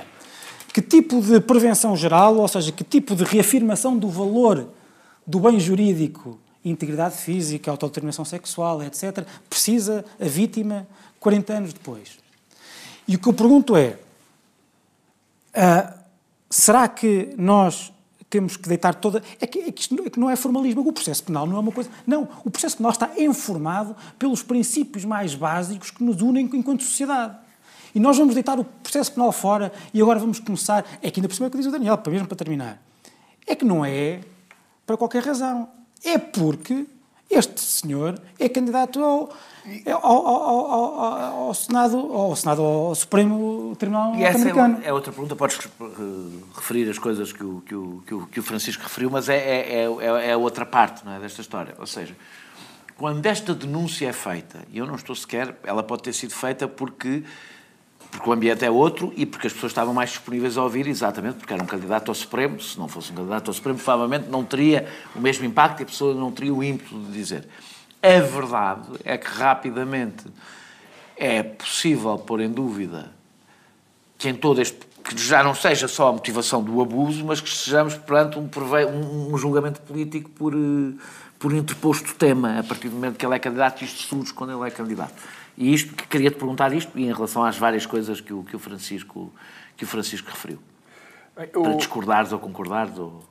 [0.71, 4.69] Que tipo de prevenção geral, ou seja, que tipo de reafirmação do valor
[5.25, 10.87] do bem jurídico, integridade física, autodeterminação sexual, etc., precisa a vítima
[11.19, 12.19] 40 anos depois?
[13.07, 13.97] E o que eu pergunto é:
[15.55, 15.93] uh,
[16.51, 17.92] será que nós
[18.33, 19.21] temos que deitar toda.
[19.39, 20.81] É que, é que isto é que não é formalismo.
[20.81, 21.87] O processo penal não é uma coisa.
[22.05, 27.37] Não, o processo penal está informado pelos princípios mais básicos que nos unem enquanto sociedade.
[27.93, 30.83] E nós vamos deitar o processo penal fora e agora vamos começar.
[30.99, 32.81] É que ainda por cima é o que diz o Daniel, mesmo para terminar.
[33.45, 34.21] É que não é
[34.83, 35.69] para qualquer razão.
[36.03, 36.87] É porque
[37.29, 39.31] este senhor é candidato ao,
[39.91, 44.79] ao, ao, ao Senado, ao Senado, ao Supremo Tribunal e essa Americano.
[44.83, 45.59] É, é, outra pergunta, podes
[46.55, 49.37] referir as coisas que o, que o, que o, que o Francisco referiu, mas é,
[49.37, 51.73] é, é, é outra parte não é, desta história.
[51.79, 52.15] Ou seja,
[52.97, 56.67] quando esta denúncia é feita, e eu não estou sequer, ela pode ter sido feita
[56.67, 57.23] porque
[58.11, 61.37] porque o ambiente é outro e porque as pessoas estavam mais disponíveis a ouvir, exatamente
[61.37, 62.61] porque era um candidato ao Supremo.
[62.61, 65.85] Se não fosse um candidato ao Supremo, provavelmente não teria o mesmo impacto e a
[65.87, 67.47] pessoa não teria o ímpeto de dizer.
[68.03, 70.25] A verdade é que rapidamente
[71.15, 73.11] é possível pôr em dúvida
[74.17, 77.49] que em todo este que já não seja só a motivação do abuso, mas que
[77.49, 80.93] estejamos perante um, um, um julgamento político por, eh,
[81.37, 84.67] por interposto tema, a partir do momento que ele é candidato, isto surge quando ele
[84.67, 85.13] é candidato.
[85.57, 88.55] E isto, queria te perguntar isto, e em relação às várias coisas que o, que
[88.55, 89.31] o, Francisco,
[89.75, 90.59] que o Francisco referiu.
[91.51, 91.63] Eu...
[91.63, 93.21] Para discordares ou concordares, ou...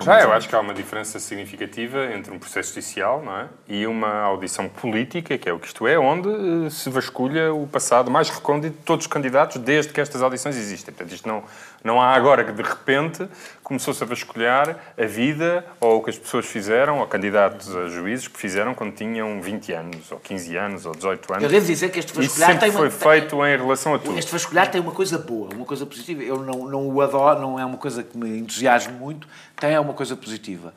[0.00, 3.48] Já, eu acho que há uma diferença significativa entre um processo judicial não é?
[3.68, 6.28] e uma audição política, que é o que isto é, onde
[6.66, 10.56] eh, se vasculha o passado mais recôndito de todos os candidatos desde que estas audições
[10.56, 10.92] existem.
[10.92, 11.42] Portanto, isto não,
[11.86, 13.26] não há agora que, de repente,
[13.62, 18.28] começou-se a vasculhar a vida ou o que as pessoas fizeram, ou candidatos a juízes
[18.28, 21.44] que fizeram quando tinham 20 anos, ou 15 anos, ou 18 anos.
[21.44, 22.78] Eu devo dizer que este vasculhar Isso tem uma...
[22.78, 24.18] foi feito em relação a tudo.
[24.18, 26.22] Este vasculhar tem uma coisa boa, uma coisa positiva.
[26.22, 29.26] Eu não, não o adoro, não é uma coisa que me entusiasme muito,
[29.58, 30.74] tem uma coisa positiva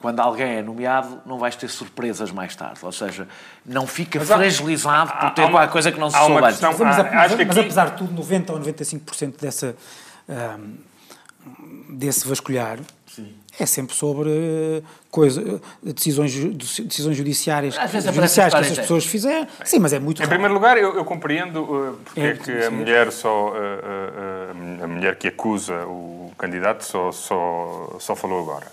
[0.00, 2.80] quando alguém é nomeado, não vais ter surpresas mais tarde.
[2.82, 3.28] Ou seja,
[3.66, 6.58] não fica mas fragilizado há, por ter uma coisa que não se soube antes.
[6.58, 9.76] Mas, mas, mas, mas apesar de tudo, 90 ou 95% dessa,
[11.88, 13.34] desse vasculhar Sim.
[13.58, 17.74] é sempre sobre coisa, decisões, decisões judiciárias,
[18.14, 19.46] judiciais que essas pessoas fizeram.
[19.64, 20.30] Sim, mas é muito Em raro.
[20.30, 24.84] primeiro lugar, eu, eu compreendo uh, porque é, é que a mulher só uh, uh,
[24.84, 28.66] a mulher que acusa o candidato só, só, só falou agora.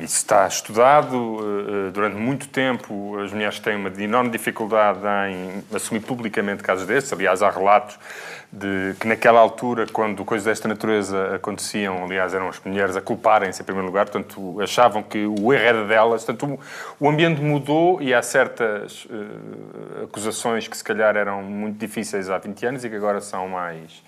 [0.00, 3.16] Isso está estudado uh, durante muito tempo.
[3.20, 4.98] As mulheres têm uma enorme dificuldade
[5.30, 7.12] em assumir publicamente casos destes.
[7.12, 7.96] Aliás, há relatos
[8.52, 13.62] de que naquela altura, quando coisas desta natureza aconteciam, aliás, eram as mulheres a culparem-se
[13.62, 16.24] em primeiro lugar, portanto, achavam que o erro era delas.
[16.24, 16.58] Portanto,
[16.98, 22.36] o ambiente mudou e há certas uh, acusações que se calhar eram muito difíceis há
[22.36, 24.02] 20 anos e que agora são mais...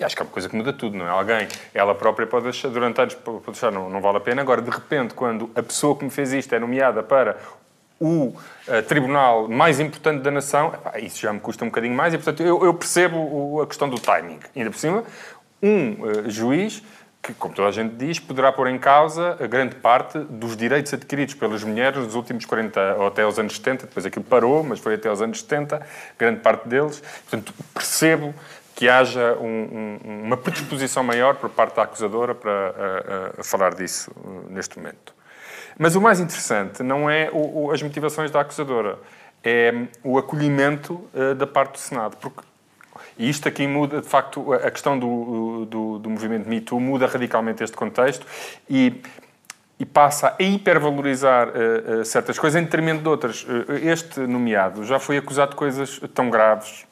[0.00, 1.10] E acho que é uma coisa que muda tudo, não é?
[1.10, 4.40] Alguém, ela própria pode deixar, durante anos, pode deixar, não, não vale a pena.
[4.40, 7.36] Agora, de repente, quando a pessoa que me fez isto é nomeada para
[8.00, 12.14] o uh, tribunal mais importante da nação, epá, isso já me custa um bocadinho mais
[12.14, 14.40] e, portanto, eu, eu percebo o, a questão do timing.
[14.56, 15.04] Ainda por cima,
[15.62, 16.82] um uh, juiz
[17.22, 20.94] que, como toda a gente diz, poderá pôr em causa a grande parte dos direitos
[20.94, 24.78] adquiridos pelas mulheres nos últimos 40 ou até aos anos 70, depois aquilo parou, mas
[24.78, 25.86] foi até aos anos 70,
[26.18, 27.02] grande parte deles.
[27.28, 28.34] Portanto, percebo
[28.80, 33.74] que haja um, um, uma predisposição maior por parte da acusadora para a, a, falar
[33.74, 35.14] disso uh, neste momento.
[35.78, 38.98] Mas o mais interessante não é o, o, as motivações da acusadora,
[39.44, 39.70] é
[40.02, 42.16] o acolhimento uh, da parte do Senado.
[42.16, 42.40] Porque,
[43.18, 47.06] e isto aqui muda, de facto, a questão do, do, do movimento Me Too muda
[47.06, 48.26] radicalmente este contexto
[48.66, 49.02] e,
[49.78, 53.46] e passa a hipervalorizar uh, uh, certas coisas em detrimento de outras.
[53.82, 56.88] este nomeado já foi acusado de coisas tão graves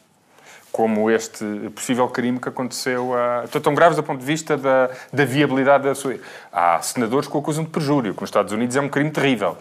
[0.73, 1.45] como este
[1.75, 3.15] possível crime que aconteceu.
[3.15, 3.45] A...
[3.45, 6.17] Estão tão graves do ponto de vista da, da viabilidade da sua.
[6.53, 9.57] Há senadores que o acusam de perjúrio, que nos Estados Unidos é um crime terrível.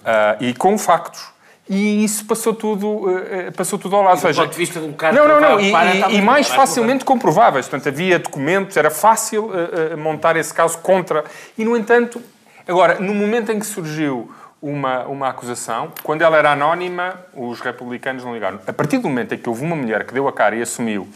[0.00, 1.28] Uh, e com factos.
[1.68, 4.16] E isso passou tudo, uh, passou tudo ao lado.
[4.16, 5.60] do seja, ponto de vista de um não, não, não.
[5.60, 7.68] E, e, e mais facilmente comprováveis.
[7.68, 11.24] Portanto, havia documentos, era fácil uh, montar esse caso contra.
[11.56, 12.20] E, no entanto,
[12.66, 14.30] agora, no momento em que surgiu
[14.62, 15.92] uma, uma acusação.
[16.02, 18.60] Quando ela era anónima, os republicanos não ligaram.
[18.66, 21.08] A partir do momento em que houve uma mulher que deu a cara e assumiu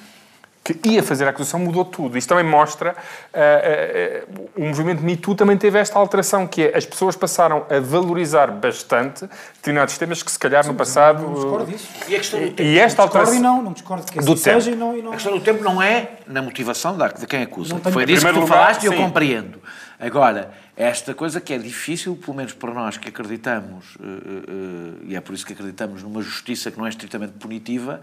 [0.64, 2.16] que ia fazer a acusação, mudou tudo.
[2.16, 2.96] Isto também mostra...
[3.34, 7.14] Uh, uh, uh, o movimento Me Too também teve esta alteração, que é as pessoas
[7.14, 11.22] passaram a valorizar bastante determinados temas que se calhar Sim, no passado...
[11.22, 11.88] Não, não discordo disso.
[12.08, 12.62] E a questão do tempo?
[12.62, 13.42] E esta não alteração...
[13.42, 15.10] não, não discordo que do seja e não, e não...
[15.10, 17.78] A questão do tempo não é na motivação de quem acusa.
[17.92, 19.60] Foi disso que tu lugar, falaste e eu compreendo.
[20.04, 25.16] Agora, esta coisa que é difícil, pelo menos para nós que acreditamos, uh, uh, e
[25.16, 28.02] é por isso que acreditamos numa justiça que não é estritamente punitiva,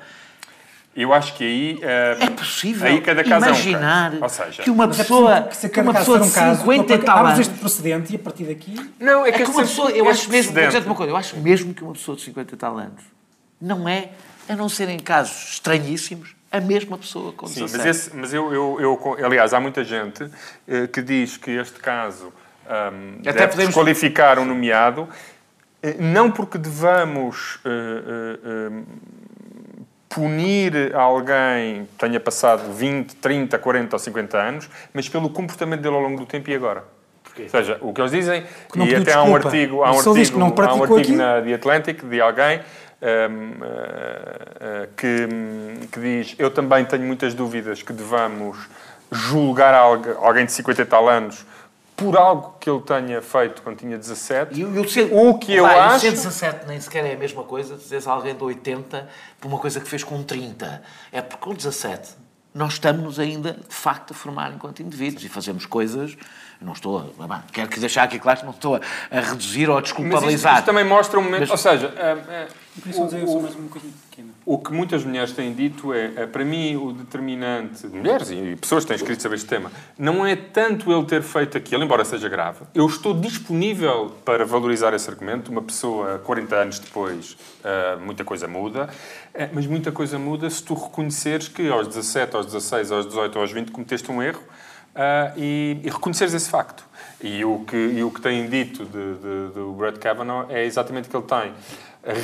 [0.95, 4.71] eu acho que aí uh, é possível aí cada caso imaginar é um seja, que
[4.71, 7.53] uma pessoa, é que, se que uma pessoa de um 50 e tal anos este
[7.53, 10.53] precedente e a partir daqui não é que, é que uma pessoa eu acho mesmo
[10.87, 13.03] uma coisa, eu acho mesmo que uma pessoa de 50 e tal anos
[13.61, 14.09] não é
[14.49, 18.53] a não ser em casos estranhíssimos a mesma pessoa com Sim, mas, esse, mas eu,
[18.53, 22.33] eu, eu, aliás, há muita gente uh, que diz que este caso
[22.65, 23.65] um, Até deve podemos...
[23.67, 25.07] desqualificar um nomeado,
[25.81, 28.85] eh, não porque devamos uh, uh,
[30.07, 35.95] punir alguém que tenha passado 20, 30, 40 ou 50 anos, mas pelo comportamento dele
[35.95, 36.83] ao longo do tempo e agora.
[37.23, 37.43] Porquê?
[37.43, 38.43] Ou seja, o que eles dizem,
[38.75, 42.21] e até há um artigo, há um artigo, há um artigo na The Atlantic de
[42.21, 42.61] alguém
[44.95, 45.27] que,
[45.91, 48.57] que diz eu também tenho muitas dúvidas que devamos
[49.11, 51.45] julgar alguém de 50 e tal anos
[52.01, 54.59] por algo que ele tenha feito quando tinha 17.
[54.59, 55.97] E, o, o que eu vai, acho.
[55.97, 59.07] O ser 17 nem sequer é a mesma coisa de dizer alguém de 80
[59.39, 60.81] por uma coisa que fez com 30.
[61.11, 62.09] É porque com 17
[62.53, 66.17] nós estamos ainda, de facto, a formar enquanto indivíduos e fazemos coisas.
[66.61, 67.43] Não estou a.
[67.51, 70.53] Quero que deixar aqui claro que não estou a, reduzir ou a desculpabilizar.
[70.53, 71.41] Mas isto, isto também mostra um momento.
[71.41, 71.87] Mas, ou seja.
[71.87, 72.71] Uh, uh,
[74.45, 78.83] O que muitas mulheres têm dito é, é, para mim, o determinante, mulheres e pessoas
[78.83, 82.29] que têm escrito sobre este tema, não é tanto ele ter feito aquilo, embora seja
[82.29, 82.59] grave.
[82.73, 85.51] Eu estou disponível para valorizar esse argumento.
[85.51, 88.89] Uma pessoa, 40 anos depois, uh, muita coisa muda,
[89.51, 93.51] mas muita coisa muda se tu reconheceres que aos 17, aos 16, aos 18, aos
[93.51, 94.43] 20 cometeste um erro
[94.95, 96.85] uh, e, e reconheceres esse facto.
[97.21, 101.07] E o que, e o que têm dito de, de, do Brett Kavanaugh é exatamente
[101.07, 101.53] que ele tem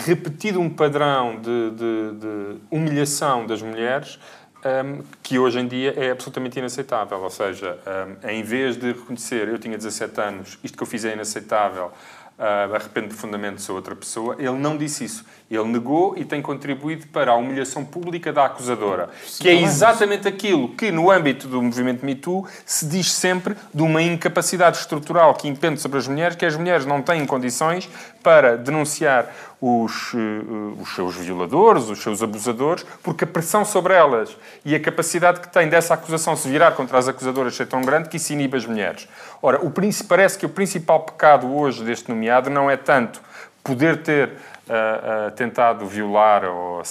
[0.06, 4.18] repetido um padrão de, de, de humilhação das mulheres
[4.66, 7.22] um, que hoje em dia é absolutamente inaceitável.
[7.22, 7.78] Ou seja,
[8.24, 11.92] um, em vez de reconhecer eu tinha 17 anos, isto que eu fiz é inaceitável,
[12.38, 15.26] uh, arrependo profundamente, sou outra pessoa, ele não disse isso.
[15.50, 20.28] Ele negou e tem contribuído para a humilhação pública da acusadora, Sim, que é exatamente
[20.28, 25.34] aquilo que, no âmbito do movimento Me Too, se diz sempre de uma incapacidade estrutural
[25.34, 27.90] que impende sobre as mulheres, que as mulheres não têm condições
[28.28, 34.36] para denunciar os, uh, os seus violadores, os seus abusadores, porque a pressão sobre elas
[34.66, 38.10] e a capacidade que têm dessa acusação se virar contra as acusadoras é tão grande
[38.10, 39.08] que isso inibe as mulheres.
[39.42, 39.72] Ora, o,
[40.10, 43.22] parece que o principal pecado hoje deste nomeado não é tanto
[43.64, 44.32] poder ter
[44.70, 46.82] uh, uh, tentado violar ou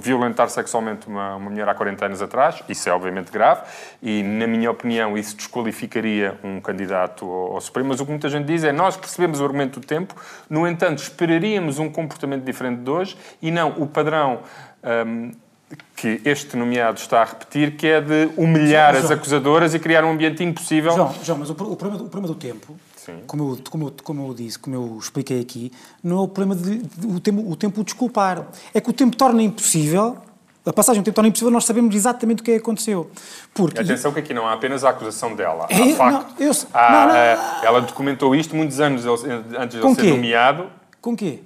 [0.00, 3.62] violentar sexualmente uma, uma, mulher há 40 anos atrás, isso é obviamente grave,
[4.02, 8.28] e na minha opinião isso desqualificaria um candidato ao, ao Supremo, mas o que muita
[8.28, 10.14] gente diz é nós percebemos o argumento do tempo,
[10.48, 14.40] no entanto esperaríamos um comportamento diferente de hoje e não o padrão
[15.06, 15.32] um,
[15.96, 20.04] que este nomeado está a repetir, que é de humilhar João, as acusadoras e criar
[20.04, 20.92] um ambiente impossível.
[20.92, 22.76] João, João mas o, o, problema, o problema do tempo
[23.26, 26.60] como eu, como, eu, como eu disse, como eu expliquei aqui, não é o problema
[26.60, 28.46] de, de, o, tempo, o tempo desculpar.
[28.72, 30.18] É que o tempo torna impossível
[30.66, 33.08] a passagem do tempo torna impossível nós sabemos exatamente o que é aconteceu.
[33.54, 33.80] Porque...
[33.80, 35.66] Atenção que aqui não há apenas a acusação dela.
[35.70, 36.40] É, há facto.
[36.40, 40.10] Não, eu, há, não, não, eh, ela documentou isto muitos anos antes de ele ser
[40.10, 40.66] nomeado.
[41.00, 41.40] Com quê?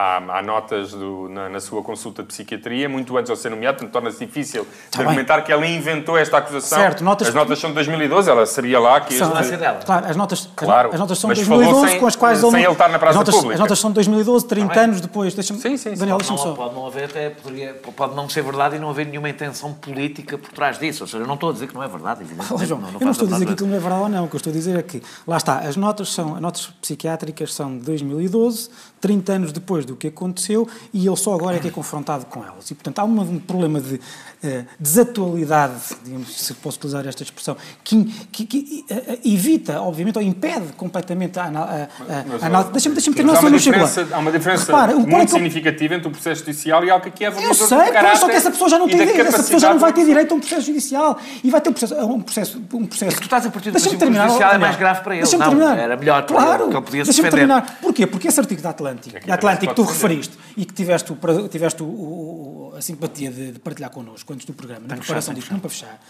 [0.00, 3.76] Há, há notas do, na, na, sua consulta de psiquiatria, muito antes de ser nomeado,
[3.76, 6.78] portanto torna-se difícil tá de argumentar que ela inventou esta acusação.
[6.78, 7.28] Certo, notas...
[7.28, 9.12] As notas são de 2012, ela seria lá que...
[9.12, 9.58] São, este...
[9.58, 9.80] dela.
[9.84, 12.38] Claro, as notas, claro, as notas são de 2012, sem, com as quais...
[12.38, 13.54] Sem ele estar na praça as notas, pública.
[13.54, 15.34] As notas são de 2012, 30 tá anos depois.
[15.34, 16.54] Deixa sim, sim, Daniel, deixa-me só.
[16.54, 20.38] Pode não haver até, poderia, pode não ser verdade e não haver nenhuma intenção política
[20.38, 21.02] por trás disso.
[21.02, 22.64] Ou seja, eu não estou a dizer que não é verdade, evidentemente.
[22.64, 24.24] João, não, não eu não estou a dizer que aquilo não é verdade ou não.
[24.24, 26.66] O que eu estou a dizer é que, lá está, as notas, são, as notas
[26.80, 31.58] psiquiátricas são de 2012, 30 anos depois do que aconteceu, e ele só agora é
[31.58, 32.70] que é confrontado com elas.
[32.70, 35.74] E, portanto, há um problema de uh, desatualidade,
[36.04, 41.38] digamos, se posso utilizar esta expressão, que, que, que uh, evita, obviamente, ou impede completamente
[41.38, 42.72] a análise.
[42.72, 46.10] Deixa-me deixa terminar, há, uma diferença, há uma diferença Repara, muito é significativa entre o
[46.10, 48.78] processo judicial e algo que aqui é Eu sei, claro, só que essa pessoa já
[48.78, 51.50] não tem direito, essa pessoa já não vai ter direito a um processo judicial e
[51.50, 51.94] vai ter um processo.
[52.00, 53.16] Um processo, um processo.
[53.16, 55.26] tu estás a partir do princípio que o judicial é mais grave para ele.
[55.26, 55.78] Terminar.
[55.78, 57.30] Era melhor claro, que ele podia se defender.
[57.30, 57.78] terminar.
[57.80, 58.06] Porquê?
[58.06, 61.82] Porque esse artigo da Atlântico, da Atlântico que tu referiste e que tiveste, o, tiveste
[61.82, 65.60] o, o, a simpatia de, de partilhar connosco antes do programa, na preparação disto, não
[65.60, 66.00] para fechar.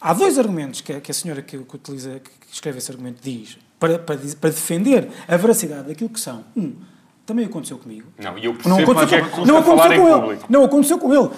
[0.00, 3.20] Há dois argumentos que a, que a senhora que, que, utiliza, que escreve esse argumento
[3.22, 6.44] diz para, para, para defender a veracidade daquilo que são.
[6.56, 6.76] Um,
[7.26, 8.06] também aconteceu comigo.
[8.18, 10.20] Não, e eu percebo não aconteceu, é que não aconteceu com ele.
[10.20, 10.44] Público.
[10.48, 11.30] Não aconteceu com ele.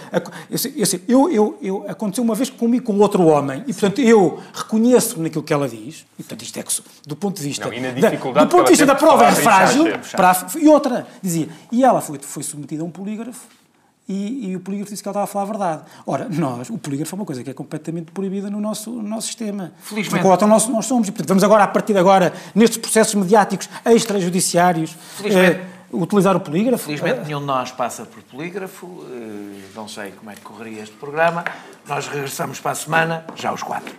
[1.07, 5.45] Eu, eu, eu, aconteceu uma vez comigo com outro homem e, portanto, eu reconheço naquilo
[5.45, 6.05] que ela diz.
[6.19, 6.73] E, portanto, isto é que,
[7.07, 9.85] do ponto de vista, não, da, do ponto de vista da prova é frágil.
[10.13, 13.47] Para, e outra, dizia, e ela foi, foi submetida a um polígrafo
[14.09, 15.83] e, e, o polígrafo disse que ela estava a falar a verdade.
[16.07, 19.27] Ora, nós, o polígrafo é uma coisa que é completamente proibida no nosso, no nosso
[19.27, 19.73] sistema.
[19.81, 20.23] Felizmente.
[20.23, 21.09] Porque nós, nós somos.
[21.09, 25.61] E, portanto, vamos agora, a partir de agora, nestes processos mediáticos extrajudiciários, eh,
[25.97, 26.85] utilizar o polígrafo.
[26.85, 29.05] Felizmente, nenhum de nós passa por polígrafo.
[29.11, 31.45] Eh, não sei como é que correria este programa.
[31.87, 33.95] Nós regressamos para a semana, já os quatro.